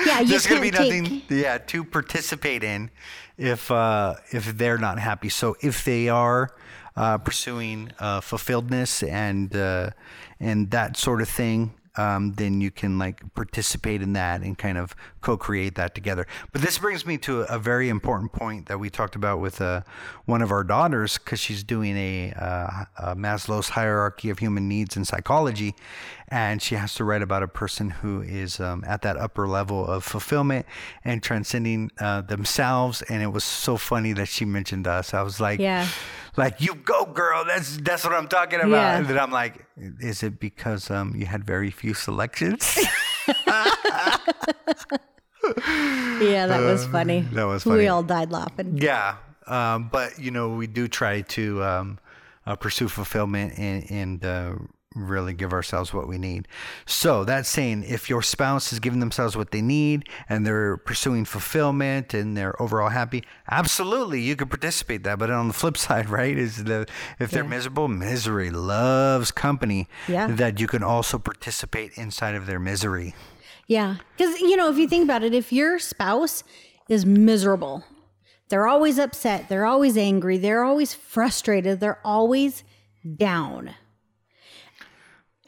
Yeah, 0.06 0.20
you 0.20 0.26
There's 0.28 0.46
gonna 0.46 0.60
be 0.60 0.70
can't 0.70 1.02
nothing, 1.02 1.22
yeah, 1.30 1.58
to 1.58 1.84
participate 1.84 2.62
in 2.62 2.90
if 3.36 3.70
uh, 3.70 4.14
if 4.30 4.56
they're 4.58 4.78
not 4.78 4.98
happy. 4.98 5.28
So 5.28 5.56
if 5.62 5.84
they 5.84 6.08
are 6.08 6.50
uh, 6.96 7.18
pursuing 7.18 7.90
uh, 7.98 8.20
fulfilledness 8.20 9.08
and 9.08 9.54
uh, 9.56 9.90
and 10.38 10.70
that 10.70 10.96
sort 10.96 11.20
of 11.22 11.28
thing, 11.28 11.74
um, 11.98 12.34
then 12.34 12.60
you 12.60 12.70
can 12.70 12.96
like 12.96 13.34
participate 13.34 14.00
in 14.00 14.12
that 14.12 14.42
and 14.42 14.56
kind 14.56 14.78
of 14.78 14.94
co-create 15.20 15.74
that 15.74 15.96
together. 15.96 16.26
But 16.52 16.62
this 16.62 16.78
brings 16.78 17.04
me 17.04 17.18
to 17.18 17.42
a, 17.42 17.58
very 17.58 17.88
important 17.88 18.32
point 18.32 18.66
that 18.66 18.78
we 18.78 18.88
talked 18.88 19.16
about 19.16 19.40
with 19.40 19.60
uh, 19.60 19.82
one 20.24 20.40
of 20.40 20.52
our 20.52 20.62
daughters 20.62 21.18
because 21.18 21.40
she's 21.40 21.64
doing 21.64 21.96
a, 21.96 22.32
uh, 22.34 22.84
a 22.98 23.16
Maslow's 23.16 23.70
hierarchy 23.70 24.30
of 24.30 24.38
human 24.38 24.68
needs 24.68 24.96
in 24.96 25.04
psychology, 25.04 25.74
and 26.28 26.62
she 26.62 26.76
has 26.76 26.94
to 26.94 27.04
write 27.04 27.20
about 27.20 27.42
a 27.42 27.48
person 27.48 27.90
who 27.90 28.22
is 28.22 28.60
um, 28.60 28.84
at 28.86 29.02
that 29.02 29.16
upper 29.16 29.48
level 29.48 29.84
of 29.84 30.04
fulfillment 30.04 30.66
and 31.04 31.20
transcending 31.20 31.90
uh, 31.98 32.20
themselves. 32.20 33.02
And 33.02 33.24
it 33.24 33.32
was 33.32 33.42
so 33.42 33.76
funny 33.76 34.12
that 34.12 34.28
she 34.28 34.44
mentioned 34.44 34.86
us. 34.86 35.12
I 35.12 35.22
was 35.22 35.40
like, 35.40 35.58
Yeah. 35.58 35.88
Like 36.38 36.60
you 36.60 36.74
go 36.74 37.04
girl 37.04 37.44
that's 37.44 37.76
that's 37.78 38.04
what 38.04 38.14
i'm 38.14 38.28
talking 38.28 38.60
about 38.60 38.70
Yeah. 38.70 38.96
and 38.96 39.06
then 39.08 39.18
i'm 39.18 39.30
like 39.32 39.66
is 40.00 40.22
it 40.22 40.38
because 40.40 40.90
um 40.90 41.12
you 41.16 41.26
had 41.26 41.42
very 41.44 41.70
few 41.70 41.92
selections 41.94 42.78
Yeah, 46.20 46.46
that 46.48 46.60
was 46.60 46.84
funny. 46.86 47.20
Uh, 47.20 47.34
that 47.34 47.44
was 47.46 47.62
funny. 47.62 47.78
We 47.78 47.88
all 47.88 48.02
died 48.02 48.30
laughing. 48.30 48.76
yeah 48.78 49.16
um 49.46 49.88
but 49.90 50.18
you 50.18 50.30
know 50.30 50.50
we 50.50 50.66
do 50.66 50.88
try 50.88 51.22
to 51.22 51.62
um 51.64 51.98
uh, 52.46 52.54
pursue 52.56 52.88
fulfillment 52.88 53.56
and 53.58 53.90
and 53.90 54.24
uh 54.24 54.52
really 55.06 55.32
give 55.34 55.52
ourselves 55.52 55.92
what 55.94 56.08
we 56.08 56.18
need. 56.18 56.48
So 56.86 57.24
that's 57.24 57.48
saying 57.48 57.84
if 57.84 58.08
your 58.10 58.22
spouse 58.22 58.72
is 58.72 58.80
giving 58.80 59.00
themselves 59.00 59.36
what 59.36 59.50
they 59.50 59.62
need 59.62 60.08
and 60.28 60.46
they're 60.46 60.76
pursuing 60.76 61.24
fulfillment 61.24 62.14
and 62.14 62.36
they're 62.36 62.60
overall 62.60 62.88
happy, 62.90 63.24
absolutely 63.50 64.20
you 64.20 64.36
can 64.36 64.48
participate 64.48 65.04
that. 65.04 65.18
But 65.18 65.30
on 65.30 65.48
the 65.48 65.54
flip 65.54 65.76
side, 65.86 66.08
right, 66.08 66.36
is 66.36 66.64
the 66.64 66.86
if 67.18 67.30
they're 67.30 67.42
Yeah. 67.44 67.48
miserable, 67.50 67.88
misery 67.88 68.50
loves 68.50 69.30
company. 69.30 69.88
Yeah. 70.06 70.26
That 70.28 70.60
you 70.60 70.66
can 70.66 70.82
also 70.82 71.18
participate 71.18 71.92
inside 71.96 72.34
of 72.34 72.46
their 72.46 72.58
misery. 72.58 73.14
Yeah. 73.66 73.96
Because, 74.16 74.40
you 74.40 74.56
know, 74.56 74.70
if 74.70 74.78
you 74.78 74.88
think 74.88 75.04
about 75.04 75.22
it, 75.22 75.34
if 75.34 75.52
your 75.52 75.78
spouse 75.78 76.42
is 76.88 77.04
miserable, 77.04 77.84
they're 78.48 78.66
always 78.66 78.98
upset, 78.98 79.48
they're 79.50 79.66
always 79.66 79.98
angry, 79.98 80.38
they're 80.38 80.64
always 80.64 80.94
frustrated, 80.94 81.80
they're 81.80 82.00
always 82.02 82.64
down. 83.16 83.74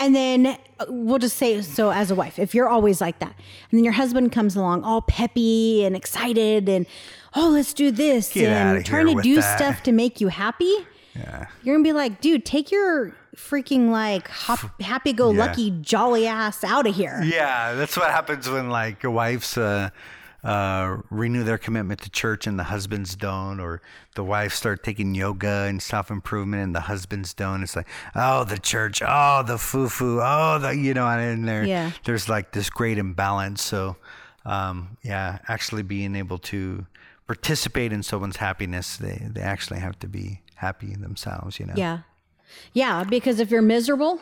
And 0.01 0.17
then 0.17 0.47
uh, 0.47 0.87
we'll 0.89 1.19
just 1.19 1.37
say 1.37 1.61
so 1.61 1.91
as 1.91 2.11
a 2.11 2.15
wife, 2.15 2.39
if 2.39 2.55
you're 2.55 2.69
always 2.69 3.01
like 3.03 3.19
that, 3.19 3.35
and 3.71 3.79
then 3.79 3.85
your 3.85 3.93
husband 3.93 4.33
comes 4.33 4.57
along 4.57 4.83
all 4.83 5.03
peppy 5.03 5.85
and 5.85 5.95
excited 5.95 6.69
and, 6.71 6.87
oh, 7.37 7.51
let's 7.51 7.75
do 7.75 7.91
this 7.91 8.33
Get 8.33 8.49
and 8.49 8.85
trying 8.85 9.15
to 9.15 9.23
do 9.23 9.35
that. 9.37 9.59
stuff 9.59 9.83
to 9.85 9.93
make 9.93 10.19
you 10.21 10.29
happy, 10.29 10.75
Yeah. 11.15 11.47
you're 11.63 11.75
gonna 11.77 11.85
be 11.85 11.93
like, 11.93 12.21
dude, 12.23 12.47
take 12.47 12.71
your 12.71 13.15
freaking 13.37 13.91
like 13.91 14.27
hop, 14.29 14.81
happy 14.81 15.13
go 15.13 15.29
lucky, 15.31 15.71
jolly 15.83 16.27
ass 16.27 16.65
out 16.65 16.87
of 16.87 16.97
here. 16.97 17.21
Yeah, 17.23 17.75
that's 17.75 17.97
what 17.97 18.11
happens 18.11 18.49
when 18.49 18.71
like 18.71 19.05
wives 19.05 19.59
uh, 19.59 19.91
uh, 20.43 20.97
renew 21.11 21.45
their 21.45 21.59
commitment 21.59 22.01
to 22.03 22.11
church 22.11 22.47
and 22.47 22.59
the 22.59 22.65
husbands 22.65 23.15
don't, 23.17 23.61
or 23.61 23.83
the 24.15 24.25
wives 24.25 24.55
start 24.55 24.83
taking 24.83 25.15
yoga 25.15 25.67
and 25.69 25.83
self 25.83 26.11
improvement 26.11 26.63
and 26.63 26.75
the 26.75 26.81
husbands 26.81 27.35
don't. 27.35 27.63
It's 27.63 27.77
like, 27.77 27.89
oh, 28.15 28.45
the 28.45 28.59
church, 28.59 29.03
oh, 29.07 29.43
the 29.47 29.59
foo 29.59 29.89
foo, 29.89 30.21
oh, 30.23 30.59
the 30.59 30.71
you 30.77 30.95
know, 30.95 31.07
and 31.07 31.47
there, 31.47 31.65
Yeah. 31.65 31.91
there's 32.05 32.29
like 32.29 32.53
this 32.53 32.71
great 32.71 32.97
imbalance. 32.99 33.63
So, 33.63 33.97
um, 34.45 34.97
yeah, 35.03 35.39
actually 35.49 35.83
being 35.83 36.15
able 36.17 36.39
to 36.39 36.87
participate 37.27 37.93
in 37.93 38.03
someone's 38.03 38.37
happiness, 38.37 38.97
they 38.97 39.27
they 39.31 39.43
actually 39.43 39.81
have 39.81 39.99
to 40.01 40.09
be 40.09 40.41
happy 40.55 40.95
themselves. 40.97 41.61
You 41.61 41.67
know. 41.67 41.75
Yeah. 41.77 41.99
Yeah, 42.73 43.05
because 43.05 43.39
if 43.39 43.51
you're 43.51 43.63
miserable, 43.63 44.21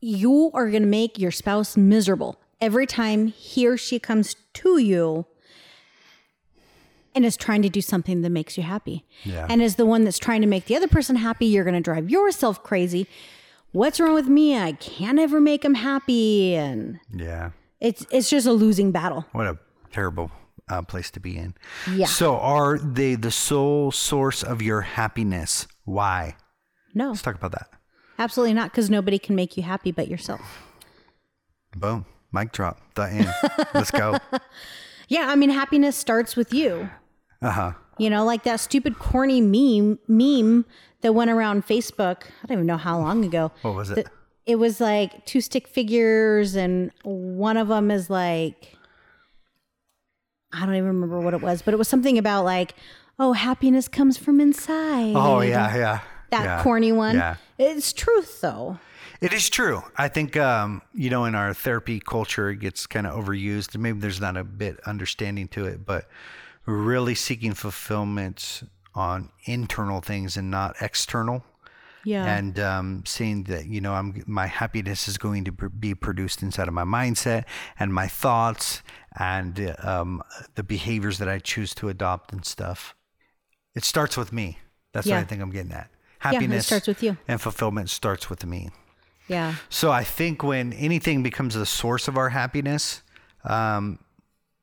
you 0.00 0.50
are 0.52 0.68
going 0.68 0.82
to 0.82 0.88
make 0.88 1.18
your 1.18 1.30
spouse 1.30 1.76
miserable 1.76 2.38
every 2.62 2.86
time 2.86 3.26
he 3.26 3.66
or 3.66 3.76
she 3.76 3.98
comes 3.98 4.36
to 4.54 4.78
you 4.78 5.26
and 7.14 7.26
is 7.26 7.36
trying 7.36 7.60
to 7.62 7.68
do 7.68 7.82
something 7.82 8.22
that 8.22 8.30
makes 8.30 8.56
you 8.56 8.62
happy. 8.62 9.04
Yeah. 9.24 9.46
And 9.50 9.62
as 9.62 9.76
the 9.76 9.84
one 9.84 10.04
that's 10.04 10.18
trying 10.18 10.40
to 10.40 10.46
make 10.46 10.64
the 10.66 10.76
other 10.76 10.88
person 10.88 11.16
happy, 11.16 11.44
you're 11.46 11.64
going 11.64 11.74
to 11.74 11.80
drive 11.80 12.08
yourself 12.08 12.62
crazy. 12.62 13.06
What's 13.72 14.00
wrong 14.00 14.14
with 14.14 14.28
me? 14.28 14.56
I 14.58 14.72
can't 14.72 15.18
ever 15.18 15.40
make 15.40 15.64
him 15.64 15.74
happy 15.74 16.54
and 16.54 16.98
Yeah. 17.14 17.50
it's 17.80 18.06
it's 18.10 18.30
just 18.30 18.46
a 18.46 18.52
losing 18.52 18.92
battle. 18.92 19.26
What 19.32 19.46
a 19.46 19.58
terrible 19.90 20.30
uh, 20.68 20.82
place 20.82 21.10
to 21.10 21.20
be 21.20 21.36
in. 21.36 21.54
Yeah. 21.92 22.06
So, 22.06 22.36
are 22.38 22.78
they 22.78 23.14
the 23.14 23.30
sole 23.30 23.90
source 23.90 24.42
of 24.42 24.62
your 24.62 24.82
happiness? 24.82 25.66
Why? 25.84 26.36
No. 26.94 27.08
Let's 27.08 27.22
talk 27.22 27.34
about 27.34 27.52
that. 27.52 27.68
Absolutely 28.18 28.54
not 28.54 28.72
cuz 28.72 28.88
nobody 28.88 29.18
can 29.18 29.34
make 29.34 29.56
you 29.56 29.62
happy 29.64 29.90
but 29.90 30.06
yourself. 30.08 30.40
Boom. 31.76 32.04
Mic 32.32 32.52
drop. 32.52 32.80
The 32.94 33.02
end. 33.04 33.32
Let's 33.74 33.90
go. 33.90 34.16
Yeah, 35.08 35.26
I 35.28 35.34
mean 35.36 35.50
happiness 35.50 35.94
starts 35.94 36.36
with 36.36 36.54
you. 36.54 36.88
Uh 37.42 37.50
huh. 37.50 37.72
You 37.98 38.08
know, 38.08 38.24
like 38.24 38.44
that 38.44 38.60
stupid 38.60 38.98
corny 38.98 39.42
meme 39.42 39.98
meme 40.08 40.64
that 41.02 41.12
went 41.14 41.30
around 41.30 41.66
Facebook. 41.66 42.22
I 42.42 42.46
don't 42.46 42.52
even 42.58 42.66
know 42.66 42.78
how 42.78 42.98
long 42.98 43.22
ago. 43.22 43.52
What 43.60 43.74
was 43.74 43.90
it? 43.90 43.96
That- 43.96 44.12
It 44.46 44.56
was 44.56 44.80
like 44.80 45.26
two 45.26 45.42
stick 45.42 45.68
figures, 45.68 46.54
and 46.54 46.92
one 47.02 47.58
of 47.58 47.68
them 47.68 47.90
is 47.90 48.08
like, 48.08 48.74
I 50.52 50.60
don't 50.66 50.74
even 50.76 50.86
remember 50.88 51.20
what 51.20 51.34
it 51.34 51.42
was, 51.42 51.60
but 51.60 51.74
it 51.74 51.76
was 51.76 51.88
something 51.88 52.16
about 52.16 52.44
like, 52.44 52.74
oh, 53.18 53.32
happiness 53.34 53.88
comes 53.88 54.16
from 54.16 54.40
inside. 54.40 55.12
Oh, 55.14 55.40
yeah, 55.40 55.76
yeah. 55.76 56.00
That 56.32 56.44
yeah, 56.44 56.62
corny 56.62 56.90
one. 56.92 57.14
Yeah. 57.16 57.36
It's 57.58 57.92
truth, 57.92 58.40
though. 58.40 58.78
It 59.20 59.32
is 59.32 59.48
true. 59.48 59.84
I 59.96 60.08
think, 60.08 60.36
um, 60.36 60.82
you 60.92 61.08
know, 61.08 61.26
in 61.26 61.36
our 61.36 61.54
therapy 61.54 62.00
culture, 62.00 62.50
it 62.50 62.56
gets 62.56 62.88
kind 62.88 63.06
of 63.06 63.14
overused. 63.14 63.76
Maybe 63.78 64.00
there's 64.00 64.20
not 64.20 64.36
a 64.36 64.42
bit 64.42 64.80
understanding 64.84 65.46
to 65.48 65.66
it, 65.66 65.86
but 65.86 66.08
really 66.66 67.14
seeking 67.14 67.54
fulfillment 67.54 68.62
on 68.94 69.30
internal 69.44 70.00
things 70.00 70.36
and 70.36 70.50
not 70.50 70.74
external. 70.80 71.44
Yeah. 72.04 72.24
and 72.36 72.58
um, 72.58 73.04
seeing 73.06 73.44
that 73.44 73.66
you 73.66 73.80
know 73.80 73.92
I'm 73.92 74.24
my 74.26 74.46
happiness 74.48 75.06
is 75.06 75.18
going 75.18 75.44
to 75.44 75.52
pr- 75.52 75.68
be 75.68 75.94
produced 75.94 76.42
inside 76.42 76.66
of 76.66 76.74
my 76.74 76.82
mindset 76.82 77.44
and 77.78 77.94
my 77.94 78.08
thoughts 78.08 78.82
and 79.16 79.72
um, 79.84 80.20
the 80.56 80.64
behaviors 80.64 81.18
that 81.18 81.28
I 81.28 81.38
choose 81.38 81.74
to 81.76 81.88
adopt 81.88 82.32
and 82.32 82.44
stuff. 82.44 82.96
It 83.76 83.84
starts 83.84 84.16
with 84.16 84.32
me. 84.32 84.58
That's 84.92 85.06
what 85.06 85.12
Yeah. 85.12 85.20
I 85.20 85.24
think 85.24 85.42
I'm 85.42 85.50
getting 85.50 85.70
at. 85.70 85.90
It 86.24 86.34
Happiness 86.34 86.66
starts 86.66 86.86
with 86.88 87.02
you. 87.02 87.16
and 87.28 87.40
fulfillment 87.40 87.90
starts 87.90 88.30
with 88.30 88.44
me. 88.46 88.70
yeah. 89.28 89.54
So 89.68 89.90
I 89.90 90.04
think 90.04 90.42
when 90.42 90.72
anything 90.74 91.22
becomes 91.22 91.54
the 91.54 91.66
source 91.66 92.08
of 92.08 92.16
our 92.16 92.30
happiness, 92.30 93.02
um, 93.44 93.98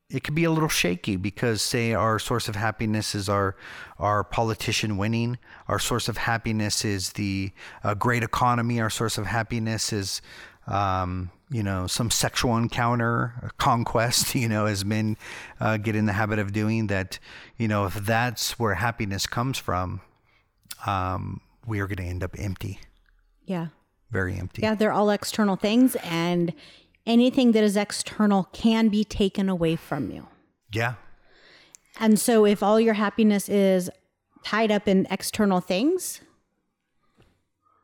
it 0.09 0.23
could 0.23 0.33
be 0.35 0.43
a 0.43 0.51
little 0.51 0.69
shaky 0.69 1.17
because 1.17 1.61
say 1.61 1.93
our 1.93 2.17
source 2.17 2.47
of 2.47 2.55
happiness 2.55 3.13
is 3.13 3.29
our 3.29 3.55
our 3.99 4.23
politician 4.23 4.97
winning, 4.97 5.37
our 5.67 5.77
source 5.79 6.07
of 6.09 6.17
happiness 6.17 6.83
is 6.83 7.13
the 7.13 7.51
uh, 7.83 7.93
great 7.93 8.23
economy, 8.23 8.79
our 8.81 8.89
source 8.89 9.17
of 9.19 9.27
happiness 9.27 9.93
is 9.93 10.21
um, 10.65 11.29
you 11.51 11.61
know 11.63 11.85
some 11.87 12.09
sexual 12.09 12.57
encounter, 12.57 13.51
conquest, 13.57 14.33
you 14.43 14.47
know, 14.47 14.65
as 14.65 14.83
men 14.83 15.15
uh, 15.59 15.77
get 15.77 15.95
in 15.95 16.05
the 16.05 16.13
habit 16.13 16.39
of 16.39 16.53
doing 16.53 16.87
that. 16.87 17.19
You 17.57 17.67
know, 17.67 17.85
if 17.85 17.93
that's 17.95 18.57
where 18.57 18.75
happiness 18.75 19.27
comes 19.27 19.57
from, 19.59 20.01
um, 20.87 21.41
we 21.69 21.79
are 21.79 21.87
going 21.87 21.97
to 21.97 22.03
end 22.03 22.23
up 22.23 22.35
empty, 22.37 22.79
Yeah. 23.45 23.67
very 24.11 24.35
empty. 24.37 24.61
Yeah. 24.63 24.75
They're 24.75 24.91
all 24.91 25.09
external 25.09 25.55
things, 25.55 25.95
and 26.03 26.53
anything 27.05 27.51
that 27.53 27.63
is 27.63 27.77
external 27.77 28.45
can 28.51 28.89
be 28.89 29.03
taken 29.03 29.47
away 29.49 29.75
from 29.75 30.11
you. 30.11 30.27
yeah. 30.71 30.95
And 32.01 32.17
so, 32.19 32.45
if 32.45 32.63
all 32.63 32.79
your 32.79 32.93
happiness 32.93 33.49
is 33.49 33.89
tied 34.43 34.71
up 34.71 34.87
in 34.87 35.05
external 35.11 35.59
things, 35.59 36.21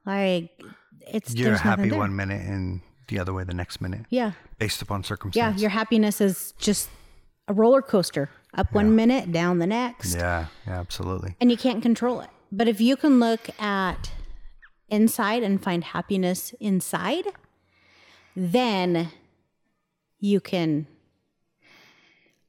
like 0.05 0.49
it's 1.07 1.33
You're 1.33 1.57
happy 1.57 1.91
one 1.91 2.15
minute 2.15 2.41
and 2.45 2.81
the 3.07 3.19
other 3.19 3.33
way 3.33 3.43
the 3.43 3.53
next 3.53 3.81
minute, 3.81 4.05
Yeah, 4.09 4.31
based 4.57 4.81
upon 4.81 5.03
circumstance. 5.03 5.55
yeah. 5.57 5.61
Your 5.61 5.69
happiness 5.69 6.21
is 6.21 6.53
just 6.57 6.89
a 7.47 7.53
roller 7.53 7.81
coaster, 7.81 8.29
up 8.53 8.73
one 8.73 8.95
minute, 8.95 9.31
down 9.31 9.59
the 9.59 9.67
next, 9.67 10.15
yeah, 10.15 10.47
yeah, 10.65 10.79
absolutely. 10.79 11.35
and 11.41 11.51
you 11.51 11.57
can't 11.57 11.81
control 11.83 12.21
it. 12.21 12.29
But 12.51 12.67
if 12.67 12.79
you 12.79 12.95
can 12.95 13.19
look 13.19 13.49
at 13.59 14.11
inside 14.89 15.43
and 15.43 15.61
find 15.61 15.83
happiness 15.83 16.53
inside, 16.59 17.25
then 18.35 19.09
you 20.19 20.39
can. 20.39 20.87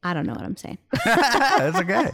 I 0.03 0.15
don't 0.15 0.25
know 0.27 0.35
what 0.35 0.43
I'm 0.45 0.57
saying. 0.57 0.79
That's 1.05 1.79
okay. 1.79 2.11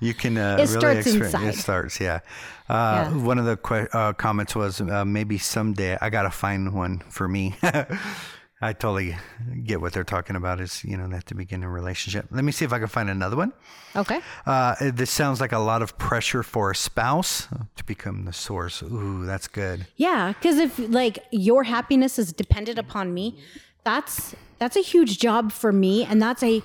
You 0.00 0.14
can 0.14 0.38
uh, 0.38 0.54
It 0.58 0.68
really 0.70 0.80
starts 0.80 1.06
experience- 1.06 1.34
inside. 1.34 1.48
It 1.48 1.56
starts, 1.56 2.00
yeah. 2.00 2.20
Uh, 2.68 3.10
Yeah. 3.10 3.16
One 3.22 3.38
of 3.38 3.44
the 3.44 3.56
que- 3.58 3.88
uh, 3.92 4.14
comments 4.14 4.54
was 4.56 4.80
uh, 4.80 5.04
maybe 5.04 5.36
someday 5.36 5.98
I 6.00 6.08
gotta 6.08 6.30
find 6.30 6.72
one 6.72 7.02
for 7.10 7.28
me. 7.28 7.54
I 8.60 8.72
totally 8.72 9.16
get 9.64 9.82
what 9.82 9.92
they're 9.92 10.04
talking 10.04 10.34
about. 10.34 10.60
Is 10.60 10.82
you 10.82 10.96
know 10.96 11.14
at 11.14 11.26
the 11.26 11.34
beginning 11.34 11.64
of 11.64 11.70
a 11.70 11.74
relationship. 11.74 12.26
Let 12.30 12.42
me 12.42 12.52
see 12.52 12.64
if 12.64 12.72
I 12.72 12.78
can 12.78 12.88
find 12.88 13.10
another 13.10 13.36
one. 13.36 13.52
Okay. 13.94 14.20
Uh, 14.46 14.74
this 14.80 15.10
sounds 15.10 15.40
like 15.40 15.52
a 15.52 15.58
lot 15.58 15.82
of 15.82 15.98
pressure 15.98 16.42
for 16.42 16.70
a 16.70 16.74
spouse 16.76 17.48
to 17.76 17.84
become 17.84 18.24
the 18.24 18.32
source. 18.32 18.82
Ooh, 18.82 19.26
that's 19.26 19.46
good. 19.46 19.86
Yeah, 19.96 20.32
because 20.32 20.58
if 20.58 20.78
like 20.78 21.18
your 21.30 21.64
happiness 21.64 22.18
is 22.18 22.32
dependent 22.32 22.78
upon 22.78 23.12
me, 23.12 23.38
that's 23.84 24.34
that's 24.58 24.76
a 24.76 24.82
huge 24.82 25.18
job 25.18 25.52
for 25.52 25.70
me, 25.70 26.04
and 26.04 26.22
that's 26.22 26.42
a 26.42 26.62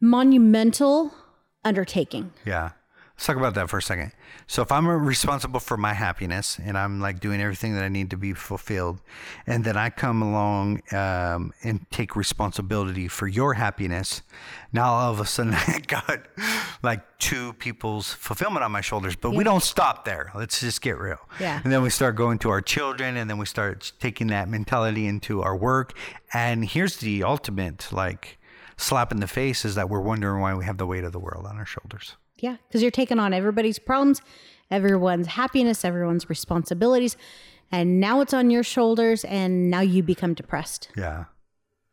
monumental 0.00 1.12
undertaking. 1.64 2.32
Yeah. 2.44 2.70
Let's 3.18 3.26
talk 3.26 3.36
about 3.36 3.56
that 3.56 3.68
for 3.68 3.78
a 3.78 3.82
second. 3.82 4.12
So 4.46 4.62
if 4.62 4.70
I'm 4.70 4.86
responsible 4.86 5.58
for 5.58 5.76
my 5.76 5.92
happiness 5.92 6.56
and 6.64 6.78
I'm 6.78 7.00
like 7.00 7.18
doing 7.18 7.40
everything 7.40 7.74
that 7.74 7.82
I 7.82 7.88
need 7.88 8.10
to 8.10 8.16
be 8.16 8.32
fulfilled, 8.32 9.00
and 9.44 9.64
then 9.64 9.76
I 9.76 9.90
come 9.90 10.22
along 10.22 10.82
um, 10.92 11.52
and 11.64 11.84
take 11.90 12.14
responsibility 12.14 13.08
for 13.08 13.26
your 13.26 13.54
happiness, 13.54 14.22
now 14.72 14.92
all 14.92 15.10
of 15.10 15.18
a 15.18 15.26
sudden 15.26 15.52
I 15.66 15.80
got 15.84 16.28
like 16.84 17.18
two 17.18 17.54
people's 17.54 18.12
fulfillment 18.12 18.62
on 18.62 18.70
my 18.70 18.82
shoulders. 18.82 19.16
But 19.16 19.32
we 19.32 19.42
don't 19.42 19.64
stop 19.64 20.04
there. 20.04 20.30
Let's 20.32 20.60
just 20.60 20.80
get 20.80 20.96
real. 20.96 21.18
Yeah. 21.40 21.60
And 21.64 21.72
then 21.72 21.82
we 21.82 21.90
start 21.90 22.14
going 22.14 22.38
to 22.38 22.50
our 22.50 22.60
children, 22.60 23.16
and 23.16 23.28
then 23.28 23.38
we 23.38 23.46
start 23.46 23.90
taking 23.98 24.28
that 24.28 24.48
mentality 24.48 25.08
into 25.08 25.42
our 25.42 25.56
work. 25.56 25.92
And 26.32 26.64
here's 26.64 26.98
the 26.98 27.24
ultimate 27.24 27.88
like 27.90 28.38
slap 28.76 29.10
in 29.10 29.18
the 29.18 29.26
face 29.26 29.64
is 29.64 29.74
that 29.74 29.90
we're 29.90 30.00
wondering 30.00 30.40
why 30.40 30.54
we 30.54 30.64
have 30.66 30.78
the 30.78 30.86
weight 30.86 31.02
of 31.02 31.10
the 31.10 31.18
world 31.18 31.46
on 31.46 31.56
our 31.56 31.66
shoulders. 31.66 32.14
Yeah, 32.40 32.56
because 32.68 32.82
you're 32.82 32.90
taking 32.90 33.18
on 33.18 33.32
everybody's 33.32 33.78
problems, 33.78 34.20
everyone's 34.70 35.26
happiness, 35.28 35.84
everyone's 35.84 36.28
responsibilities, 36.28 37.16
and 37.72 38.00
now 38.00 38.20
it's 38.20 38.32
on 38.34 38.50
your 38.50 38.62
shoulders, 38.62 39.24
and 39.24 39.70
now 39.70 39.80
you 39.80 40.02
become 40.02 40.34
depressed 40.34 40.88
Yeah. 40.96 41.24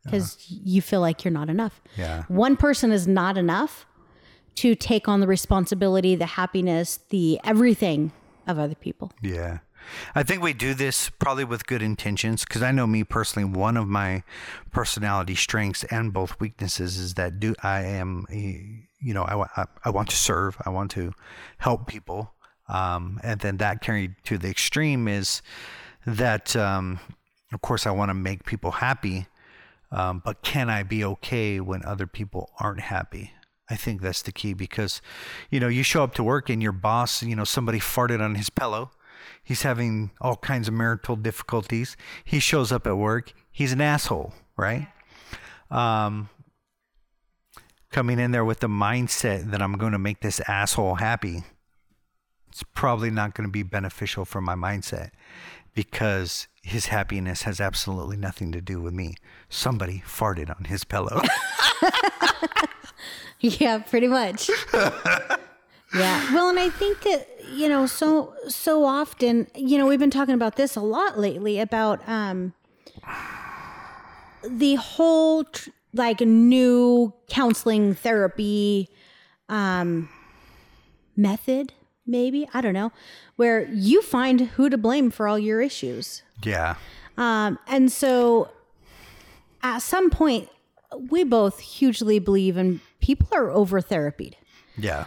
because 0.04 0.44
you 0.48 0.80
feel 0.80 1.00
like 1.00 1.24
you're 1.24 1.32
not 1.32 1.48
enough. 1.50 1.80
Yeah. 1.96 2.24
One 2.28 2.56
person 2.56 2.92
is 2.92 3.06
not 3.06 3.36
enough 3.36 3.86
to 4.56 4.74
take 4.74 5.06
on 5.08 5.20
the 5.20 5.26
responsibility, 5.26 6.14
the 6.16 6.26
happiness, 6.26 6.98
the 7.10 7.38
everything 7.44 8.12
of 8.46 8.58
other 8.58 8.74
people. 8.74 9.12
Yeah. 9.20 9.58
I 10.14 10.22
think 10.22 10.42
we 10.42 10.52
do 10.52 10.74
this 10.74 11.10
probably 11.10 11.44
with 11.44 11.66
good 11.66 11.82
intentions 11.82 12.44
because 12.44 12.62
I 12.62 12.72
know 12.72 12.86
me 12.86 13.04
personally, 13.04 13.48
one 13.48 13.76
of 13.76 13.88
my 13.88 14.22
personality 14.70 15.34
strengths 15.34 15.84
and 15.84 16.12
both 16.12 16.38
weaknesses 16.40 16.98
is 16.98 17.14
that 17.14 17.40
do 17.40 17.54
I 17.62 17.82
am, 17.82 18.26
you 18.30 19.14
know, 19.14 19.24
I, 19.24 19.62
I, 19.62 19.66
I 19.84 19.90
want 19.90 20.10
to 20.10 20.16
serve, 20.16 20.56
I 20.64 20.70
want 20.70 20.90
to 20.92 21.12
help 21.58 21.86
people. 21.86 22.32
Um, 22.68 23.20
and 23.22 23.40
then 23.40 23.58
that 23.58 23.80
carried 23.80 24.14
to 24.24 24.38
the 24.38 24.48
extreme 24.48 25.06
is 25.08 25.42
that, 26.06 26.56
um, 26.56 26.98
of 27.52 27.60
course, 27.62 27.86
I 27.86 27.92
want 27.92 28.10
to 28.10 28.14
make 28.14 28.44
people 28.44 28.72
happy, 28.72 29.26
um, 29.92 30.20
but 30.24 30.42
can 30.42 30.68
I 30.68 30.82
be 30.82 31.04
okay 31.04 31.60
when 31.60 31.84
other 31.84 32.06
people 32.06 32.50
aren't 32.58 32.80
happy? 32.80 33.32
I 33.68 33.76
think 33.76 34.00
that's 34.00 34.22
the 34.22 34.32
key 34.32 34.52
because, 34.52 35.00
you 35.50 35.58
know, 35.58 35.68
you 35.68 35.82
show 35.82 36.02
up 36.04 36.14
to 36.14 36.24
work 36.24 36.48
and 36.48 36.62
your 36.62 36.72
boss, 36.72 37.22
you 37.22 37.34
know, 37.34 37.44
somebody 37.44 37.80
farted 37.80 38.20
on 38.20 38.36
his 38.36 38.50
pillow. 38.50 38.90
He's 39.42 39.62
having 39.62 40.10
all 40.20 40.36
kinds 40.36 40.68
of 40.68 40.74
marital 40.74 41.16
difficulties. 41.16 41.96
He 42.24 42.40
shows 42.40 42.72
up 42.72 42.86
at 42.86 42.96
work. 42.96 43.32
He's 43.50 43.72
an 43.72 43.80
asshole, 43.80 44.34
right? 44.56 44.88
Um, 45.70 46.28
coming 47.90 48.18
in 48.18 48.30
there 48.30 48.44
with 48.44 48.60
the 48.60 48.68
mindset 48.68 49.50
that 49.50 49.62
I'm 49.62 49.74
going 49.74 49.92
to 49.92 49.98
make 49.98 50.20
this 50.20 50.40
asshole 50.48 50.96
happy, 50.96 51.44
it's 52.48 52.62
probably 52.74 53.10
not 53.10 53.34
going 53.34 53.48
to 53.48 53.52
be 53.52 53.62
beneficial 53.62 54.24
for 54.24 54.40
my 54.40 54.54
mindset 54.54 55.10
because 55.74 56.48
his 56.62 56.86
happiness 56.86 57.42
has 57.42 57.60
absolutely 57.60 58.16
nothing 58.16 58.50
to 58.52 58.60
do 58.60 58.80
with 58.80 58.94
me. 58.94 59.14
Somebody 59.48 60.02
farted 60.06 60.54
on 60.54 60.64
his 60.64 60.84
pillow. 60.84 61.20
Yeah, 63.40 63.78
pretty 63.78 64.08
much. 64.08 64.50
yeah. 65.94 66.32
Well, 66.34 66.48
and 66.48 66.58
I 66.58 66.68
think 66.70 67.02
that, 67.02 67.28
you 67.52 67.68
know, 67.68 67.86
so 67.86 68.34
so 68.48 68.84
often, 68.84 69.46
you 69.54 69.78
know, 69.78 69.86
we've 69.86 70.00
been 70.00 70.10
talking 70.10 70.34
about 70.34 70.56
this 70.56 70.76
a 70.76 70.80
lot 70.80 71.18
lately 71.18 71.60
about 71.60 72.06
um 72.08 72.52
the 74.44 74.76
whole 74.76 75.44
tr- 75.44 75.70
like 75.92 76.20
new 76.20 77.12
counseling 77.28 77.94
therapy 77.94 78.88
um 79.48 80.08
method 81.16 81.72
maybe, 82.06 82.48
I 82.54 82.60
don't 82.60 82.74
know, 82.74 82.92
where 83.36 83.68
you 83.72 84.00
find 84.00 84.40
who 84.42 84.70
to 84.70 84.78
blame 84.78 85.10
for 85.10 85.26
all 85.26 85.38
your 85.38 85.60
issues. 85.60 86.22
yeah. 86.44 86.76
Um, 87.18 87.58
and 87.66 87.90
so 87.90 88.50
at 89.62 89.78
some 89.78 90.10
point, 90.10 90.48
we 91.10 91.24
both 91.24 91.60
hugely 91.60 92.18
believe 92.18 92.56
in 92.56 92.80
people 93.00 93.28
are 93.32 93.50
over 93.50 93.80
therapied. 93.80 94.34
Yeah. 94.76 95.06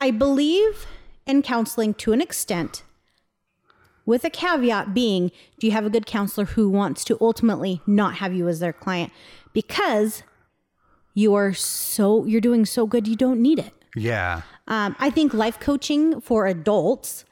I 0.00 0.10
believe 0.10 0.86
in 1.26 1.42
counseling 1.42 1.94
to 1.94 2.12
an 2.12 2.20
extent, 2.20 2.82
with 4.06 4.24
a 4.24 4.30
caveat 4.30 4.94
being 4.94 5.30
do 5.58 5.66
you 5.66 5.72
have 5.72 5.84
a 5.84 5.90
good 5.90 6.06
counselor 6.06 6.46
who 6.46 6.70
wants 6.70 7.04
to 7.04 7.18
ultimately 7.20 7.82
not 7.86 8.14
have 8.16 8.32
you 8.32 8.48
as 8.48 8.60
their 8.60 8.72
client 8.72 9.12
because 9.52 10.22
you 11.12 11.34
are 11.34 11.52
so, 11.52 12.24
you're 12.24 12.40
doing 12.40 12.64
so 12.64 12.86
good, 12.86 13.06
you 13.06 13.16
don't 13.16 13.42
need 13.42 13.58
it. 13.58 13.74
Yeah. 13.94 14.42
Um, 14.66 14.96
I 14.98 15.10
think 15.10 15.34
life 15.34 15.58
coaching 15.58 16.20
for 16.20 16.46
adults 16.46 17.24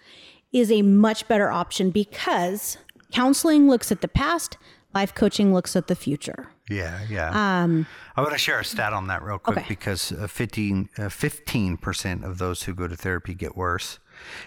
is 0.52 0.70
a 0.70 0.82
much 0.82 1.28
better 1.28 1.50
option 1.50 1.90
because 1.90 2.78
counseling 3.12 3.68
looks 3.68 3.92
at 3.92 4.00
the 4.00 4.08
past, 4.08 4.58
life 4.94 5.14
coaching 5.14 5.54
looks 5.54 5.76
at 5.76 5.86
the 5.86 5.94
future. 5.94 6.48
Yeah, 6.68 7.00
yeah. 7.08 7.62
Um, 7.62 7.86
I 8.16 8.20
want 8.22 8.32
to 8.32 8.38
share 8.38 8.58
a 8.58 8.64
stat 8.64 8.92
on 8.92 9.06
that 9.06 9.22
real 9.22 9.38
quick 9.38 9.58
Okay. 9.58 9.66
because 9.68 10.10
uh, 10.10 10.26
15, 10.26 10.88
uh, 10.98 11.02
15% 11.02 12.24
of 12.24 12.38
those 12.38 12.64
who 12.64 12.74
go 12.74 12.88
to 12.88 12.96
therapy 12.96 13.34
get 13.34 13.56
worse. 13.56 14.00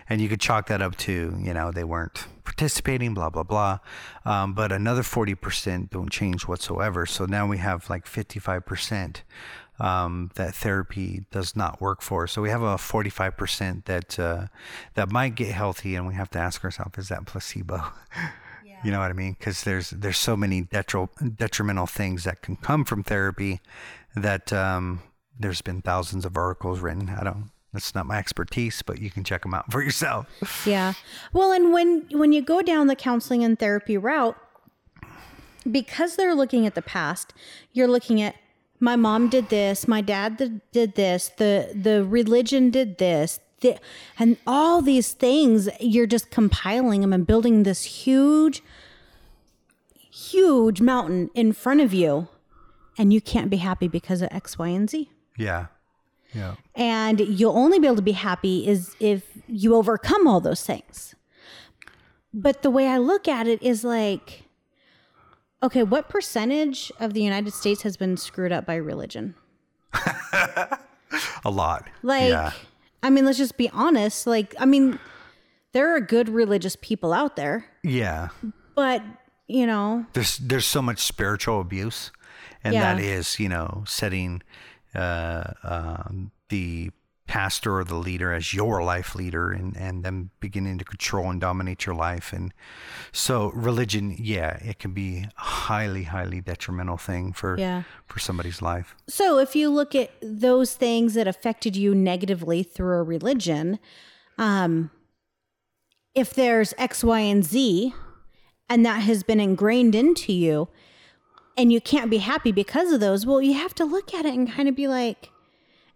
And 0.09 0.19
you 0.19 0.27
could 0.27 0.41
chalk 0.41 0.67
that 0.67 0.81
up 0.81 0.95
to, 0.97 1.37
you 1.39 1.53
know, 1.53 1.71
they 1.71 1.83
weren't 1.83 2.25
participating, 2.43 3.13
blah, 3.13 3.29
blah, 3.29 3.43
blah. 3.43 3.79
Um, 4.25 4.53
but 4.53 4.71
another 4.71 5.01
40% 5.03 5.91
don't 5.91 6.11
change 6.11 6.47
whatsoever. 6.47 7.05
So 7.05 7.25
now 7.25 7.47
we 7.47 7.59
have 7.59 7.89
like 7.89 8.05
55% 8.05 9.17
um, 9.79 10.31
that 10.35 10.53
therapy 10.55 11.23
does 11.31 11.55
not 11.55 11.79
work 11.79 12.01
for. 12.01 12.27
So 12.27 12.41
we 12.41 12.49
have 12.49 12.63
a 12.63 12.75
45% 12.75 13.85
that, 13.85 14.19
uh, 14.19 14.47
that 14.95 15.09
might 15.11 15.35
get 15.35 15.49
healthy. 15.53 15.95
And 15.95 16.05
we 16.05 16.15
have 16.15 16.31
to 16.31 16.39
ask 16.39 16.65
ourselves, 16.65 16.97
is 16.97 17.07
that 17.09 17.25
placebo? 17.25 17.81
You 18.83 18.91
know 18.91 18.99
what 18.99 19.09
I 19.09 19.13
mean? 19.13 19.35
Because 19.37 19.63
there's 19.63 19.89
there's 19.89 20.17
so 20.17 20.37
many 20.37 20.63
detri- 20.63 21.35
detrimental 21.35 21.85
things 21.85 22.23
that 22.23 22.41
can 22.41 22.55
come 22.55 22.85
from 22.85 23.03
therapy 23.03 23.59
that 24.15 24.53
um, 24.53 25.01
there's 25.37 25.61
been 25.61 25.81
thousands 25.81 26.25
of 26.25 26.37
articles 26.37 26.79
written. 26.79 27.09
I 27.09 27.23
don't. 27.23 27.51
That's 27.73 27.93
not 27.93 28.07
my 28.07 28.17
expertise, 28.17 28.81
but 28.81 28.99
you 28.99 29.11
can 29.11 29.23
check 29.23 29.43
them 29.43 29.53
out 29.53 29.71
for 29.71 29.81
yourself. 29.81 30.27
Yeah. 30.65 30.93
Well, 31.33 31.51
and 31.51 31.71
when 31.71 32.05
when 32.11 32.31
you 32.31 32.41
go 32.41 32.61
down 32.61 32.87
the 32.87 32.95
counseling 32.95 33.43
and 33.43 33.59
therapy 33.59 33.97
route, 33.97 34.35
because 35.69 36.15
they're 36.15 36.33
looking 36.33 36.65
at 36.65 36.75
the 36.75 36.81
past, 36.81 37.33
you're 37.73 37.87
looking 37.87 38.21
at 38.21 38.35
my 38.79 38.95
mom 38.95 39.29
did 39.29 39.49
this, 39.49 39.87
my 39.87 40.01
dad 40.01 40.37
did, 40.37 40.61
did 40.71 40.95
this, 40.95 41.29
the 41.37 41.71
the 41.75 42.03
religion 42.03 42.71
did 42.71 42.97
this, 42.97 43.39
and 44.17 44.37
all 44.45 44.81
these 44.81 45.13
things. 45.13 45.69
You're 45.79 46.07
just 46.07 46.31
compiling 46.31 47.01
them 47.01 47.13
and 47.13 47.25
building 47.25 47.63
this 47.63 47.83
huge, 47.83 48.61
huge 49.93 50.81
mountain 50.81 51.29
in 51.33 51.53
front 51.53 51.81
of 51.81 51.93
you, 51.93 52.27
and 52.97 53.13
you 53.13 53.21
can't 53.21 53.49
be 53.49 53.57
happy 53.57 53.87
because 53.87 54.21
of 54.21 54.29
X, 54.31 54.57
Y, 54.57 54.67
and 54.67 54.89
Z. 54.89 55.09
Yeah, 55.37 55.67
yeah, 56.33 56.55
And 56.75 57.19
you'll 57.19 57.57
only 57.57 57.79
be 57.79 57.87
able 57.87 57.95
to 57.95 58.01
be 58.01 58.11
happy 58.11 58.67
is 58.67 58.95
if 58.99 59.23
you 59.47 59.75
overcome 59.75 60.27
all 60.27 60.39
those 60.39 60.63
things. 60.63 61.15
But 62.33 62.61
the 62.61 62.69
way 62.69 62.87
I 62.87 62.97
look 62.97 63.27
at 63.27 63.47
it 63.47 63.61
is 63.63 63.83
like, 63.83 64.43
okay, 65.63 65.81
what 65.81 66.07
percentage 66.07 66.91
of 66.99 67.13
the 67.13 67.23
United 67.23 67.53
States 67.53 67.81
has 67.81 67.97
been 67.97 68.15
screwed 68.15 68.51
up 68.51 68.65
by 68.65 68.75
religion? 68.75 69.33
a 70.33 70.79
lot. 71.45 71.89
Like, 72.03 72.29
yeah, 72.29 72.51
I 73.03 73.09
mean, 73.09 73.25
let's 73.25 73.37
just 73.37 73.57
be 73.57 73.69
honest. 73.69 74.27
Like, 74.27 74.53
I 74.59 74.65
mean, 74.65 74.99
there 75.73 75.95
are 75.95 75.99
good 76.01 76.29
religious 76.29 76.75
people 76.81 77.13
out 77.13 77.35
there, 77.35 77.65
yeah. 77.83 78.29
but, 78.75 79.01
you 79.47 79.65
know, 79.65 80.05
There's 80.13 80.37
there's 80.37 80.65
so 80.65 80.81
much 80.81 80.99
spiritual 80.99 81.61
abuse, 81.61 82.11
and 82.63 82.73
Yeah. 82.73 82.93
that 82.93 83.01
is 83.01 83.39
you 83.39 83.49
know 83.49 83.83
setting 83.87 84.41
uh, 84.95 85.43
um, 85.63 86.31
the 86.49 86.91
pastor 87.29 87.77
or 87.77 87.83
the 87.83 87.95
leader 87.95 88.33
as 88.33 88.55
your 88.55 88.81
life 88.83 89.13
leader 89.13 89.51
and, 89.51 89.77
and 89.77 90.03
them 90.03 90.31
beginning 90.39 90.79
to 90.79 90.83
control 90.83 91.29
and 91.29 91.39
dominate 91.39 91.85
your 91.85 91.93
life. 91.93 92.33
And 92.33 92.51
so 93.11 93.51
religion, 93.53 94.15
yeah, 94.17 94.57
it 94.63 94.79
can 94.79 94.93
be 94.93 95.25
a 95.37 95.41
highly, 95.41 96.03
highly 96.05 96.41
detrimental 96.41 96.97
thing 96.97 97.31
for 97.33 97.55
Yeah. 97.55 97.83
for 98.07 98.17
somebody's 98.17 98.63
life. 98.63 98.95
So 99.07 99.37
if 99.37 99.55
you 99.55 99.69
look 99.69 99.93
at 99.93 100.09
those 100.23 100.73
things 100.73 101.13
that 101.13 101.27
affected 101.27 101.75
you 101.75 101.93
negatively 101.93 102.63
through 102.63 102.97
a 102.97 103.03
religion, 103.03 103.77
um, 104.39 104.89
if 106.15 106.33
there's 106.33 106.73
X, 106.79 107.03
Y, 107.03 107.19
and 107.19 107.45
Z, 107.45 107.93
and 108.67 108.83
that 108.87 109.03
has 109.03 109.21
been 109.21 109.39
ingrained 109.39 109.93
into 109.93 110.33
you, 110.33 110.67
and 111.55 111.71
you 111.71 111.79
can't 111.79 112.09
be 112.09 112.17
happy 112.17 112.51
because 112.51 112.91
of 112.91 112.99
those, 112.99 113.25
well, 113.27 113.39
you 113.39 113.53
have 113.53 113.75
to 113.75 113.85
look 113.85 114.15
at 114.15 114.25
it 114.25 114.33
and 114.33 114.51
kind 114.51 114.67
of 114.67 114.75
be 114.75 114.87
like, 114.87 115.29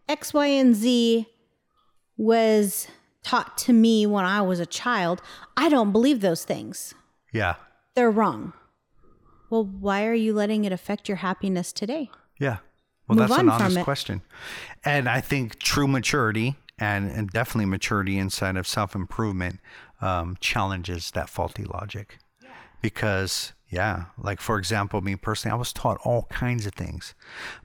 X, 0.08 0.34
Y, 0.34 0.48
and 0.48 0.76
Z 0.76 1.28
was 2.18 2.88
taught 3.24 3.58
to 3.60 3.74
me 3.74 4.06
when 4.06 4.26
I 4.26 4.42
was 4.42 4.60
a 4.60 4.66
child. 4.66 5.22
I 5.56 5.70
don't 5.70 5.92
believe 5.92 6.22
those 6.22 6.44
things. 6.44 6.94
Yeah. 7.32 7.56
They're 7.96 8.12
wrong. 8.12 8.54
Well, 9.50 9.66
why 9.66 10.06
are 10.06 10.14
you 10.14 10.34
letting 10.34 10.66
it 10.66 10.72
affect 10.72 11.08
your 11.08 11.18
happiness 11.18 11.72
today? 11.72 12.10
Yeah. 12.40 12.58
Well, 13.08 13.18
Move 13.18 13.30
that's 13.30 13.40
an 13.42 13.50
honest 13.50 13.80
question. 13.82 14.22
And 14.84 15.08
I 15.08 15.22
think 15.22 15.60
true 15.60 15.88
maturity 15.88 16.56
and, 16.80 17.10
and 17.12 17.30
definitely 17.30 17.66
maturity 17.66 18.18
inside 18.18 18.58
of 18.58 18.68
self 18.68 18.96
improvement 18.96 19.60
um, 20.02 20.38
challenges 20.40 21.12
that 21.12 21.30
faulty 21.30 21.64
logic. 21.64 22.18
Because, 22.82 23.54
yeah, 23.74 24.06
like 24.22 24.40
for 24.40 24.60
example, 24.60 25.02
me 25.02 25.16
personally, 25.16 25.54
I 25.54 25.58
was 25.58 25.74
taught 25.74 25.98
all 26.04 26.28
kinds 26.30 26.68
of 26.68 26.76
things. 26.76 27.16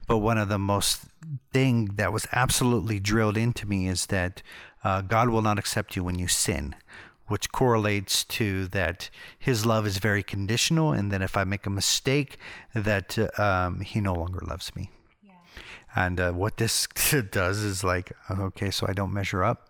But 0.07 0.17
one 0.17 0.39
of 0.39 0.49
the 0.49 0.57
most 0.57 1.05
thing 1.53 1.85
that 1.97 2.11
was 2.11 2.25
absolutely 2.31 2.99
drilled 2.99 3.37
into 3.37 3.67
me 3.67 3.87
is 3.87 4.07
that 4.07 4.41
uh, 4.83 5.01
God 5.01 5.29
will 5.29 5.43
not 5.43 5.59
accept 5.59 5.95
you 5.95 6.03
when 6.03 6.17
you 6.17 6.27
sin. 6.27 6.75
Which 7.27 7.51
correlates 7.51 8.23
to 8.23 8.65
that 8.69 9.11
his 9.37 9.63
love 9.67 9.85
is 9.85 9.99
very 9.99 10.23
conditional, 10.23 10.93
and 10.93 11.11
that 11.11 11.21
if 11.21 11.37
I 11.37 11.43
make 11.43 11.67
a 11.67 11.69
mistake, 11.69 12.39
that 12.73 13.15
uh, 13.19 13.29
um, 13.39 13.81
he 13.81 14.01
no 14.01 14.15
longer 14.15 14.41
loves 14.41 14.75
me. 14.75 14.89
And 15.95 16.19
uh, 16.19 16.31
what 16.31 16.57
this 16.57 16.87
does 17.31 17.59
is 17.59 17.83
like, 17.83 18.13
okay, 18.31 18.71
so 18.71 18.87
I 18.89 18.93
don't 18.93 19.13
measure 19.13 19.43
up. 19.43 19.69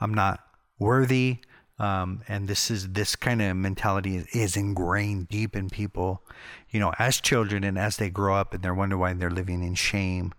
I'm 0.00 0.12
not 0.12 0.40
worthy. 0.80 1.38
Um, 1.80 2.20
and 2.28 2.46
this 2.46 2.70
is 2.70 2.90
this 2.90 3.16
kind 3.16 3.40
of 3.40 3.56
mentality 3.56 4.26
is, 4.34 4.54
ingrained 4.54 5.28
deep 5.30 5.56
in 5.56 5.70
people, 5.70 6.22
you 6.68 6.78
know, 6.78 6.92
as 6.98 7.18
children 7.22 7.64
and 7.64 7.78
as 7.78 7.96
they 7.96 8.10
grow 8.10 8.34
up 8.34 8.52
and 8.52 8.62
they're 8.62 8.74
wonder 8.74 8.98
why 8.98 9.14
they're 9.14 9.30
living 9.30 9.62
in 9.62 9.74
shame 9.74 10.34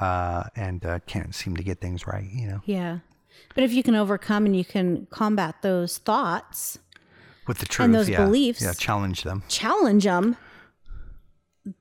uh, 0.00 0.44
and 0.54 0.84
uh, 0.84 0.98
can't 1.06 1.34
seem 1.34 1.56
to 1.56 1.62
get 1.62 1.80
things 1.80 2.06
right, 2.06 2.28
you 2.30 2.46
know, 2.46 2.60
Yeah. 2.66 2.98
But 3.54 3.64
if 3.64 3.72
you 3.72 3.82
can 3.82 3.94
overcome 3.94 4.44
and 4.44 4.54
you 4.54 4.66
can 4.66 5.06
combat 5.10 5.62
those 5.62 5.96
thoughts, 5.96 6.78
with 7.46 7.58
the 7.58 7.66
truth. 7.66 7.86
And 7.86 7.94
those 7.94 8.08
yeah, 8.08 8.24
beliefs. 8.24 8.60
Yeah, 8.60 8.74
challenge 8.74 9.22
them. 9.22 9.42
challenge 9.48 10.04
them, 10.04 10.36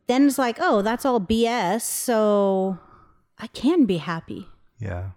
then 0.08 0.28
it's 0.28 0.38
like, 0.38 0.58
oh, 0.60 0.82
that's 0.82 1.06
all 1.06 1.20
BS. 1.20 1.82
So 1.82 2.80
I 3.38 3.48
can 3.48 3.86
be 3.86 3.98
happy. 3.98 4.48
Yeah. 4.80 5.10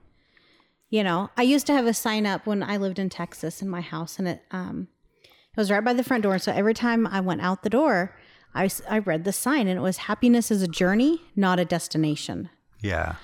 You 0.95 1.03
know, 1.03 1.29
I 1.37 1.43
used 1.43 1.67
to 1.67 1.73
have 1.73 1.87
a 1.87 1.93
sign 1.93 2.25
up 2.25 2.47
when 2.47 2.63
I 2.63 2.77
lived 2.77 3.01
in 3.01 3.11
Texas 3.11 3.61
in 3.61 3.69
my 3.69 3.81
house, 3.81 4.17
and 4.21 4.29
it 4.29 4.43
um, 4.53 4.87
it 5.23 5.57
was 5.57 5.69
right 5.69 5.83
by 5.83 5.93
the 5.93 6.05
front 6.05 6.23
door. 6.23 6.39
So 6.39 6.53
every 6.53 6.73
time 6.73 7.05
I 7.09 7.19
went 7.19 7.41
out 7.41 7.65
the 7.65 7.69
door, 7.69 8.17
I 8.55 8.71
I 8.89 9.01
read 9.01 9.25
the 9.25 9.33
sign, 9.33 9.67
and 9.67 9.77
it 9.77 9.83
was 9.83 9.97
happiness 9.97 10.53
is 10.53 10.63
a 10.63 10.69
journey, 10.69 11.21
not 11.35 11.59
a 11.59 11.65
destination. 11.65 12.49
Yeah. 12.81 13.17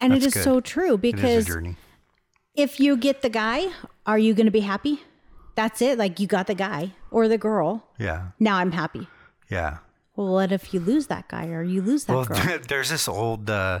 And 0.00 0.14
it 0.14 0.20
That's 0.22 0.28
is 0.28 0.34
good. 0.40 0.44
so 0.44 0.60
true 0.62 0.94
It 0.94 1.02
because 1.02 1.44
a 1.44 1.52
journey. 1.52 1.76
if 2.54 2.80
you 2.80 2.96
get 2.96 3.20
the 3.20 3.28
guy, 3.28 3.66
are 4.06 4.18
you 4.18 4.32
going 4.32 4.46
to 4.46 4.50
be 4.50 4.60
happy? 4.60 5.02
That's 5.56 5.82
it. 5.82 5.98
Like 5.98 6.18
you 6.18 6.26
got 6.26 6.46
the 6.46 6.54
guy 6.54 6.94
or 7.10 7.28
the 7.28 7.36
girl. 7.36 7.84
Yeah. 7.98 8.28
Now 8.38 8.56
I'm 8.56 8.72
happy. 8.72 9.06
Yeah. 9.50 9.78
Well, 10.16 10.32
what 10.32 10.50
if 10.50 10.72
you 10.72 10.80
lose 10.80 11.08
that 11.08 11.28
guy 11.28 11.48
or 11.48 11.62
you 11.62 11.82
lose 11.82 12.04
that 12.06 12.14
Well, 12.14 12.24
girl? 12.24 12.58
there's 12.68 12.88
this 12.88 13.06
old 13.06 13.50
uh, 13.50 13.80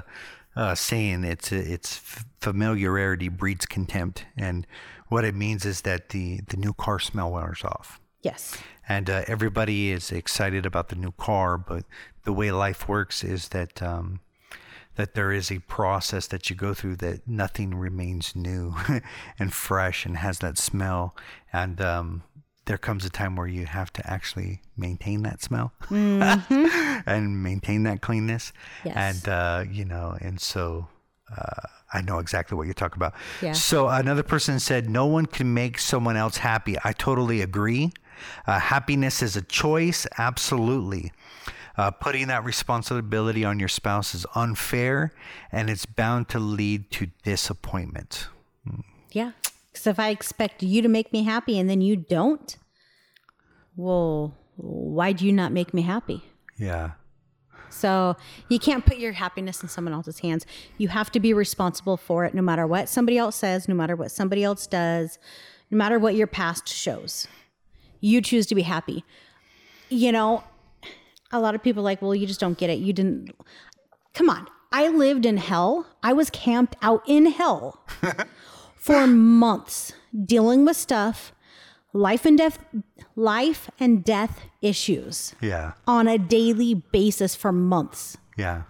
uh, 0.56 0.74
saying. 0.74 1.24
It's 1.24 1.52
it's 1.52 2.00
familiarity 2.40 3.28
breeds 3.28 3.66
contempt, 3.66 4.26
and 4.36 4.66
what 5.08 5.24
it 5.24 5.34
means 5.34 5.64
is 5.64 5.82
that 5.82 6.10
the 6.10 6.40
the 6.48 6.56
new 6.56 6.72
car 6.72 6.98
smell 6.98 7.30
wears 7.30 7.62
off, 7.64 8.00
Yes. 8.22 8.56
and 8.88 9.08
uh, 9.10 9.24
everybody 9.26 9.90
is 9.90 10.10
excited 10.12 10.66
about 10.66 10.88
the 10.88 10.96
new 10.96 11.12
car. 11.12 11.56
But 11.58 11.84
the 12.24 12.32
way 12.32 12.50
life 12.50 12.88
works 12.88 13.22
is 13.24 13.48
that 13.48 13.82
um, 13.82 14.20
that 14.96 15.14
there 15.14 15.32
is 15.32 15.50
a 15.50 15.60
process 15.60 16.26
that 16.26 16.50
you 16.50 16.56
go 16.56 16.74
through 16.74 16.96
that 16.96 17.26
nothing 17.26 17.74
remains 17.74 18.34
new 18.36 18.74
and 19.38 19.52
fresh 19.52 20.04
and 20.04 20.16
has 20.18 20.40
that 20.40 20.58
smell, 20.58 21.14
and 21.52 21.80
um, 21.80 22.22
there 22.70 22.78
comes 22.78 23.04
a 23.04 23.10
time 23.10 23.34
where 23.34 23.48
you 23.48 23.66
have 23.66 23.92
to 23.92 24.08
actually 24.08 24.62
maintain 24.76 25.24
that 25.24 25.42
smell 25.42 25.72
and 25.90 27.42
maintain 27.42 27.82
that 27.82 28.00
cleanness. 28.00 28.52
Yes. 28.84 28.94
And, 28.96 29.28
uh, 29.28 29.64
you 29.68 29.84
know, 29.84 30.16
and 30.20 30.40
so 30.40 30.86
uh, 31.36 31.66
I 31.92 32.00
know 32.00 32.20
exactly 32.20 32.56
what 32.56 32.68
you're 32.68 32.74
talking 32.74 32.96
about. 32.96 33.14
Yeah. 33.42 33.54
So 33.54 33.88
another 33.88 34.22
person 34.22 34.60
said, 34.60 34.88
no 34.88 35.04
one 35.04 35.26
can 35.26 35.52
make 35.52 35.80
someone 35.80 36.16
else 36.16 36.36
happy. 36.36 36.76
I 36.84 36.92
totally 36.92 37.40
agree. 37.40 37.92
Uh, 38.46 38.60
happiness 38.60 39.20
is 39.20 39.34
a 39.34 39.42
choice. 39.42 40.06
Absolutely. 40.16 41.10
Uh, 41.76 41.90
putting 41.90 42.28
that 42.28 42.44
responsibility 42.44 43.44
on 43.44 43.58
your 43.58 43.68
spouse 43.68 44.14
is 44.14 44.26
unfair 44.36 45.12
and 45.50 45.68
it's 45.68 45.86
bound 45.86 46.28
to 46.28 46.38
lead 46.38 46.88
to 46.92 47.08
disappointment. 47.24 48.28
Yeah. 49.10 49.32
Because 49.72 49.86
if 49.86 49.98
I 49.98 50.10
expect 50.10 50.62
you 50.62 50.82
to 50.82 50.88
make 50.88 51.12
me 51.12 51.22
happy 51.22 51.58
and 51.58 51.70
then 51.70 51.80
you 51.80 51.96
don't, 51.96 52.56
well, 53.80 54.34
why 54.56 55.12
do 55.12 55.26
you 55.26 55.32
not 55.32 55.52
make 55.52 55.72
me 55.72 55.82
happy? 55.82 56.22
Yeah. 56.56 56.92
So 57.70 58.16
you 58.48 58.58
can't 58.58 58.84
put 58.84 58.98
your 58.98 59.12
happiness 59.12 59.62
in 59.62 59.68
someone 59.68 59.94
else's 59.94 60.18
hands. 60.18 60.44
You 60.76 60.88
have 60.88 61.10
to 61.12 61.20
be 61.20 61.32
responsible 61.32 61.96
for 61.96 62.24
it 62.24 62.34
no 62.34 62.42
matter 62.42 62.66
what 62.66 62.88
somebody 62.88 63.16
else 63.16 63.36
says, 63.36 63.68
no 63.68 63.74
matter 63.74 63.96
what 63.96 64.10
somebody 64.10 64.44
else 64.44 64.66
does, 64.66 65.18
no 65.70 65.78
matter 65.78 65.98
what 65.98 66.14
your 66.14 66.26
past 66.26 66.68
shows. 66.68 67.26
You 68.00 68.20
choose 68.20 68.46
to 68.46 68.54
be 68.54 68.62
happy. 68.62 69.04
You 69.88 70.12
know, 70.12 70.44
a 71.30 71.40
lot 71.40 71.54
of 71.54 71.62
people 71.62 71.82
like, 71.82 72.02
well, 72.02 72.14
you 72.14 72.26
just 72.26 72.40
don't 72.40 72.58
get 72.58 72.70
it. 72.70 72.78
You 72.80 72.92
didn't. 72.92 73.34
Come 74.14 74.28
on. 74.28 74.46
I 74.72 74.88
lived 74.88 75.26
in 75.26 75.36
hell. 75.36 75.86
I 76.02 76.12
was 76.12 76.30
camped 76.30 76.76
out 76.82 77.02
in 77.06 77.26
hell 77.26 77.84
for 78.76 79.06
months 79.06 79.92
dealing 80.24 80.64
with 80.64 80.76
stuff, 80.76 81.32
life 81.92 82.24
and 82.24 82.38
death, 82.38 82.58
life 83.16 83.70
and 83.80 84.04
death 84.04 84.42
issues 84.62 85.34
Yeah. 85.40 85.72
on 85.86 86.06
a 86.08 86.18
daily 86.18 86.74
basis 86.74 87.34
for 87.34 87.50
months. 87.52 88.16
Yeah. 88.36 88.62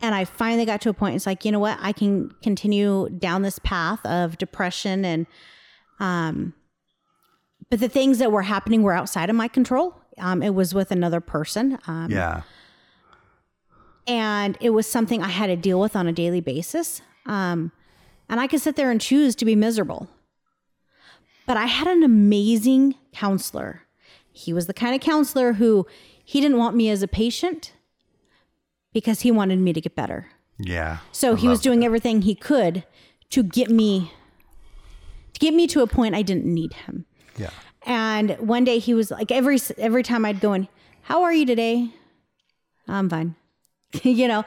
And 0.00 0.14
I 0.14 0.24
finally 0.24 0.64
got 0.64 0.80
to 0.82 0.88
a 0.88 0.94
point, 0.94 1.16
it's 1.16 1.26
like, 1.26 1.44
you 1.44 1.52
know 1.52 1.58
what? 1.58 1.78
I 1.80 1.92
can 1.92 2.30
continue 2.42 3.08
down 3.10 3.42
this 3.42 3.58
path 3.58 4.04
of 4.06 4.38
depression 4.38 5.04
and, 5.04 5.26
um, 5.98 6.54
but 7.68 7.80
the 7.80 7.88
things 7.88 8.18
that 8.18 8.32
were 8.32 8.42
happening 8.42 8.82
were 8.82 8.92
outside 8.94 9.28
of 9.28 9.36
my 9.36 9.46
control. 9.48 9.94
Um, 10.18 10.42
it 10.42 10.54
was 10.54 10.72
with 10.74 10.90
another 10.90 11.20
person. 11.20 11.78
Um, 11.86 12.10
Yeah. 12.10 12.42
and 14.06 14.56
it 14.60 14.70
was 14.70 14.86
something 14.86 15.22
I 15.22 15.28
had 15.28 15.48
to 15.48 15.56
deal 15.56 15.78
with 15.78 15.94
on 15.94 16.06
a 16.06 16.12
daily 16.12 16.40
basis. 16.40 17.02
Um, 17.26 17.70
and 18.28 18.40
I 18.40 18.46
could 18.46 18.60
sit 18.60 18.76
there 18.76 18.90
and 18.90 19.00
choose 19.00 19.34
to 19.36 19.44
be 19.44 19.54
miserable. 19.54 20.08
But 21.50 21.56
I 21.56 21.66
had 21.66 21.88
an 21.88 22.04
amazing 22.04 22.94
counselor. 23.12 23.82
He 24.30 24.52
was 24.52 24.68
the 24.68 24.72
kind 24.72 24.94
of 24.94 25.00
counselor 25.00 25.54
who 25.54 25.84
he 26.24 26.40
didn't 26.40 26.58
want 26.58 26.76
me 26.76 26.88
as 26.90 27.02
a 27.02 27.08
patient 27.08 27.72
because 28.92 29.22
he 29.22 29.32
wanted 29.32 29.58
me 29.58 29.72
to 29.72 29.80
get 29.80 29.96
better. 29.96 30.28
Yeah. 30.60 30.98
So 31.10 31.34
he 31.34 31.48
was 31.48 31.60
doing 31.60 31.84
everything 31.84 32.22
he 32.22 32.36
could 32.36 32.84
to 33.30 33.42
get 33.42 33.68
me 33.68 34.12
to 35.32 35.40
get 35.40 35.52
me 35.52 35.66
to 35.66 35.82
a 35.82 35.88
point 35.88 36.14
I 36.14 36.22
didn't 36.22 36.44
need 36.44 36.72
him. 36.72 37.04
Yeah. 37.36 37.50
And 37.82 38.38
one 38.38 38.62
day 38.62 38.78
he 38.78 38.94
was 38.94 39.10
like 39.10 39.32
every 39.32 39.58
every 39.76 40.04
time 40.04 40.24
I'd 40.24 40.38
go 40.38 40.52
in, 40.52 40.68
"How 41.02 41.24
are 41.24 41.32
you 41.32 41.44
today?" 41.44 41.90
I'm 42.86 43.10
fine. 43.10 43.34
you 44.04 44.28
know. 44.28 44.44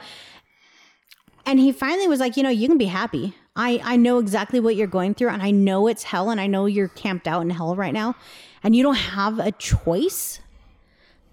And 1.44 1.60
he 1.60 1.70
finally 1.70 2.08
was 2.08 2.18
like, 2.18 2.38
"You 2.38 2.44
know, 2.44 2.48
you 2.48 2.66
can 2.66 2.78
be 2.78 2.86
happy. 2.86 3.34
I 3.56 3.80
I 3.84 3.96
know 3.96 4.18
exactly 4.18 4.60
what 4.60 4.76
you're 4.76 4.86
going 4.86 5.14
through 5.14 5.28
and 5.30 5.42
I 5.42 5.50
know 5.50 5.86
it's 5.86 6.02
hell 6.04 6.30
and 6.30 6.40
I 6.40 6.46
know 6.46 6.66
you're 6.66 6.88
camped 6.88 7.28
out 7.28 7.42
in 7.42 7.50
hell 7.50 7.76
right 7.76 7.92
now 7.94 8.16
and 8.62 8.74
you 8.74 8.82
don't 8.82 8.94
have 8.96 9.38
a 9.38 9.52
choice, 9.52 10.40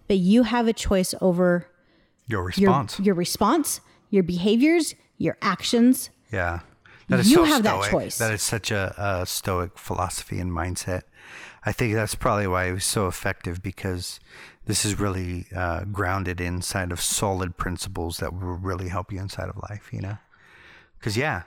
but 0.08 0.18
you 0.18 0.43
have 0.43 0.68
a 0.68 0.74
choice 0.74 1.16
over 1.22 1.68
Your 2.28 2.41
your 2.41 2.46
response. 2.46 3.00
your 3.00 3.16
response, 3.16 3.82
your 4.10 4.24
behaviors, 4.24 4.93
your 5.18 5.38
actions. 5.41 6.10
Yeah. 6.32 6.60
That 7.08 7.20
is 7.22 7.30
You 7.32 7.38
so 7.38 7.43
have 7.46 7.64
that 7.64 7.84
stoic. 7.84 7.91
choice. 7.91 8.18
That 8.20 8.32
is 8.34 8.41
such 8.41 8.72
a, 8.72 8.93
a 8.98 9.26
stoic 9.26 9.78
philosophy 9.78 10.39
and 10.39 10.52
mindset. 10.52 11.02
I 11.66 11.72
think 11.74 11.93
that's 11.93 12.16
probably 12.16 12.48
why 12.48 12.66
it 12.66 12.72
was 12.74 12.86
so 12.86 13.08
effective 13.08 13.62
because 13.62 14.20
this 14.66 14.86
is 14.86 14.98
really 15.00 15.48
uh, 15.56 15.84
grounded 15.86 16.39
inside 16.39 16.91
of 16.91 17.02
solid 17.02 17.58
principles 17.58 18.18
that 18.18 18.32
will 18.34 18.56
really 18.58 18.88
help 18.89 19.12
you 19.12 19.20
inside 19.20 19.50
of 19.50 19.58
life, 19.70 19.89
you 19.91 20.00
know? 20.02 20.18
Because, 20.98 21.18
yeah, 21.18 21.43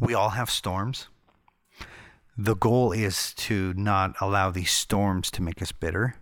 we 0.00 0.14
all 0.14 0.30
have 0.30 0.50
storms. 0.50 1.08
The 2.36 2.54
goal 2.54 2.92
is 2.92 3.34
to 3.34 3.74
not 3.74 4.14
allow 4.20 4.50
these 4.50 4.70
storms 4.70 5.30
to 5.32 5.42
make 5.42 5.60
us 5.60 5.72
bitter, 5.72 6.14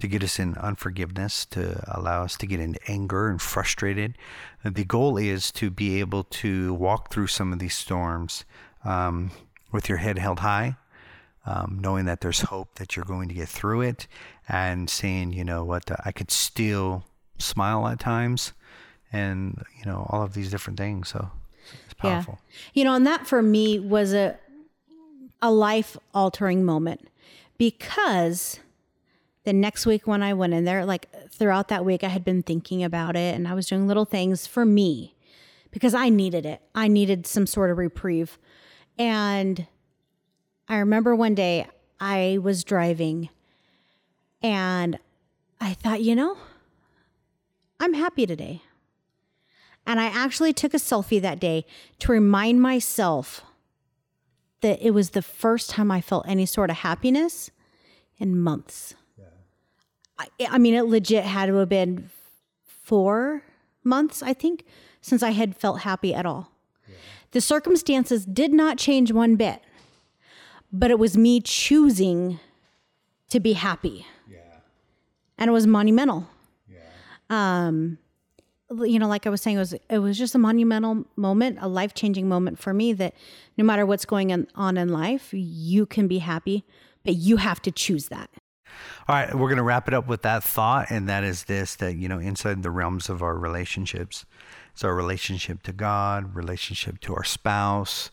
to 0.00 0.06
get 0.06 0.22
us 0.22 0.38
in 0.38 0.54
unforgiveness, 0.56 1.46
to 1.46 1.82
allow 1.88 2.24
us 2.24 2.36
to 2.38 2.46
get 2.46 2.60
into 2.60 2.80
anger 2.88 3.28
and 3.28 3.40
frustrated. 3.40 4.18
The 4.64 4.84
goal 4.84 5.16
is 5.16 5.50
to 5.52 5.70
be 5.70 6.00
able 6.00 6.24
to 6.24 6.74
walk 6.74 7.10
through 7.10 7.28
some 7.28 7.52
of 7.52 7.58
these 7.58 7.74
storms 7.74 8.44
um, 8.84 9.30
with 9.72 9.88
your 9.88 9.98
head 9.98 10.18
held 10.18 10.40
high, 10.40 10.76
um, 11.46 11.78
knowing 11.80 12.04
that 12.04 12.20
there's 12.20 12.42
hope 12.42 12.74
that 12.74 12.96
you're 12.96 13.04
going 13.04 13.28
to 13.28 13.34
get 13.34 13.48
through 13.48 13.80
it, 13.82 14.06
and 14.48 14.90
saying, 14.90 15.32
you 15.32 15.44
know 15.44 15.64
what, 15.64 15.90
I 16.04 16.12
could 16.12 16.30
still 16.30 17.04
smile 17.38 17.86
at 17.88 17.98
times, 17.98 18.52
and 19.10 19.64
you 19.78 19.86
know 19.86 20.06
all 20.10 20.22
of 20.22 20.34
these 20.34 20.50
different 20.50 20.78
things. 20.78 21.08
So 21.08 21.30
it's 21.84 21.94
powerful. 21.94 22.38
Yeah. 22.40 22.54
You 22.74 22.84
know, 22.84 22.94
and 22.94 23.06
that 23.06 23.26
for 23.26 23.42
me 23.42 23.78
was 23.78 24.12
a 24.12 24.38
a 25.42 25.50
life 25.50 25.96
altering 26.12 26.64
moment 26.64 27.08
because 27.56 28.60
the 29.44 29.52
next 29.52 29.86
week 29.86 30.06
when 30.06 30.22
I 30.22 30.34
went 30.34 30.52
in 30.52 30.64
there, 30.64 30.84
like 30.84 31.08
throughout 31.30 31.68
that 31.68 31.84
week, 31.84 32.04
I 32.04 32.08
had 32.08 32.24
been 32.24 32.42
thinking 32.42 32.84
about 32.84 33.16
it 33.16 33.34
and 33.34 33.48
I 33.48 33.54
was 33.54 33.66
doing 33.66 33.88
little 33.88 34.04
things 34.04 34.46
for 34.46 34.64
me 34.64 35.14
because 35.70 35.94
I 35.94 36.08
needed 36.08 36.44
it. 36.44 36.60
I 36.74 36.88
needed 36.88 37.26
some 37.26 37.46
sort 37.46 37.70
of 37.70 37.78
reprieve. 37.78 38.38
And 38.98 39.66
I 40.68 40.78
remember 40.78 41.16
one 41.16 41.34
day 41.34 41.66
I 41.98 42.38
was 42.42 42.64
driving 42.64 43.30
and 44.42 44.98
I 45.60 45.74
thought, 45.74 46.02
you 46.02 46.14
know, 46.14 46.36
I'm 47.78 47.94
happy 47.94 48.26
today. 48.26 48.62
And 49.86 49.98
I 49.98 50.06
actually 50.06 50.52
took 50.52 50.74
a 50.74 50.78
selfie 50.78 51.20
that 51.20 51.40
day 51.40 51.64
to 52.00 52.12
remind 52.12 52.60
myself 52.60 53.42
that 54.60 54.84
it 54.84 54.92
was 54.92 55.10
the 55.10 55.22
first 55.22 55.70
time 55.70 55.90
I 55.90 56.00
felt 56.00 56.28
any 56.28 56.46
sort 56.46 56.70
of 56.70 56.76
happiness 56.76 57.50
in 58.18 58.38
months. 58.38 58.94
I, 60.18 60.28
I 60.50 60.58
mean, 60.58 60.74
it 60.74 60.84
legit 60.84 61.24
had 61.24 61.46
to 61.46 61.54
have 61.56 61.68
been 61.68 62.10
four 62.62 63.42
months, 63.82 64.22
I 64.22 64.34
think, 64.34 64.64
since 65.00 65.22
I 65.22 65.30
had 65.30 65.56
felt 65.56 65.80
happy 65.80 66.14
at 66.14 66.26
all. 66.26 66.52
The 67.32 67.40
circumstances 67.40 68.26
did 68.26 68.52
not 68.52 68.76
change 68.76 69.12
one 69.12 69.36
bit, 69.36 69.62
but 70.72 70.90
it 70.90 70.98
was 70.98 71.16
me 71.16 71.40
choosing 71.40 72.40
to 73.30 73.38
be 73.38 73.52
happy. 73.52 74.04
Yeah. 74.28 74.38
And 75.38 75.48
it 75.48 75.52
was 75.52 75.66
monumental. 75.66 76.26
Yeah. 76.68 76.80
Um, 77.30 77.98
you 78.78 78.98
know, 78.98 79.08
like 79.08 79.26
I 79.26 79.30
was 79.30 79.42
saying, 79.42 79.56
it 79.56 79.60
was 79.60 79.74
it 79.88 79.98
was 79.98 80.16
just 80.16 80.34
a 80.34 80.38
monumental 80.38 81.04
moment, 81.16 81.58
a 81.60 81.68
life 81.68 81.94
changing 81.94 82.28
moment 82.28 82.58
for 82.58 82.72
me. 82.72 82.92
That 82.92 83.14
no 83.56 83.64
matter 83.64 83.84
what's 83.84 84.04
going 84.04 84.46
on 84.54 84.76
in 84.76 84.88
life, 84.88 85.30
you 85.32 85.86
can 85.86 86.06
be 86.08 86.18
happy, 86.18 86.64
but 87.04 87.16
you 87.16 87.38
have 87.38 87.60
to 87.62 87.70
choose 87.70 88.08
that. 88.08 88.30
All 89.08 89.16
right, 89.16 89.34
we're 89.34 89.48
going 89.48 89.56
to 89.56 89.64
wrap 89.64 89.88
it 89.88 89.94
up 89.94 90.06
with 90.06 90.22
that 90.22 90.44
thought, 90.44 90.86
and 90.90 91.08
that 91.08 91.24
is 91.24 91.44
this: 91.44 91.74
that 91.76 91.96
you 91.96 92.08
know, 92.08 92.18
inside 92.18 92.62
the 92.62 92.70
realms 92.70 93.08
of 93.08 93.22
our 93.22 93.36
relationships, 93.36 94.24
it's 94.72 94.84
our 94.84 94.94
relationship 94.94 95.62
to 95.64 95.72
God, 95.72 96.36
relationship 96.36 97.00
to 97.00 97.14
our 97.14 97.24
spouse, 97.24 98.10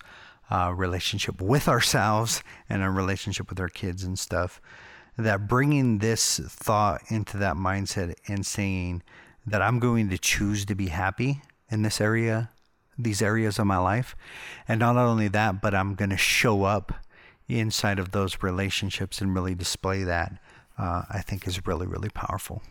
uh, 0.49 0.73
relationship 0.75 1.39
with 1.39 1.67
ourselves, 1.67 2.43
and 2.67 2.81
our 2.81 2.91
relationship 2.91 3.49
with 3.49 3.59
our 3.59 3.69
kids 3.69 4.03
and 4.03 4.17
stuff. 4.17 4.59
That 5.17 5.47
bringing 5.47 5.97
this 5.97 6.39
thought 6.39 7.01
into 7.09 7.37
that 7.37 7.55
mindset 7.55 8.15
and 8.27 8.45
saying 8.45 9.01
that 9.47 9.61
I'm 9.61 9.79
going 9.79 10.09
to 10.09 10.17
choose 10.17 10.65
to 10.65 10.75
be 10.75 10.87
happy 10.87 11.41
in 11.71 11.81
this 11.81 12.01
area, 12.01 12.49
these 12.97 13.21
areas 13.21 13.57
of 13.57 13.65
my 13.65 13.77
life. 13.77 14.15
And 14.67 14.79
not 14.79 14.97
only 14.97 15.29
that, 15.29 15.61
but 15.61 15.73
I'm 15.73 15.95
going 15.95 16.09
to 16.09 16.17
show 16.17 16.63
up 16.63 16.93
inside 17.47 17.97
of 17.97 18.11
those 18.11 18.43
relationships 18.43 19.21
and 19.21 19.33
really 19.33 19.55
display 19.55 20.03
that, 20.03 20.37
uh, 20.77 21.03
I 21.09 21.21
think 21.21 21.47
is 21.47 21.65
really, 21.65 21.87
really 21.87 22.09
powerful. 22.09 22.61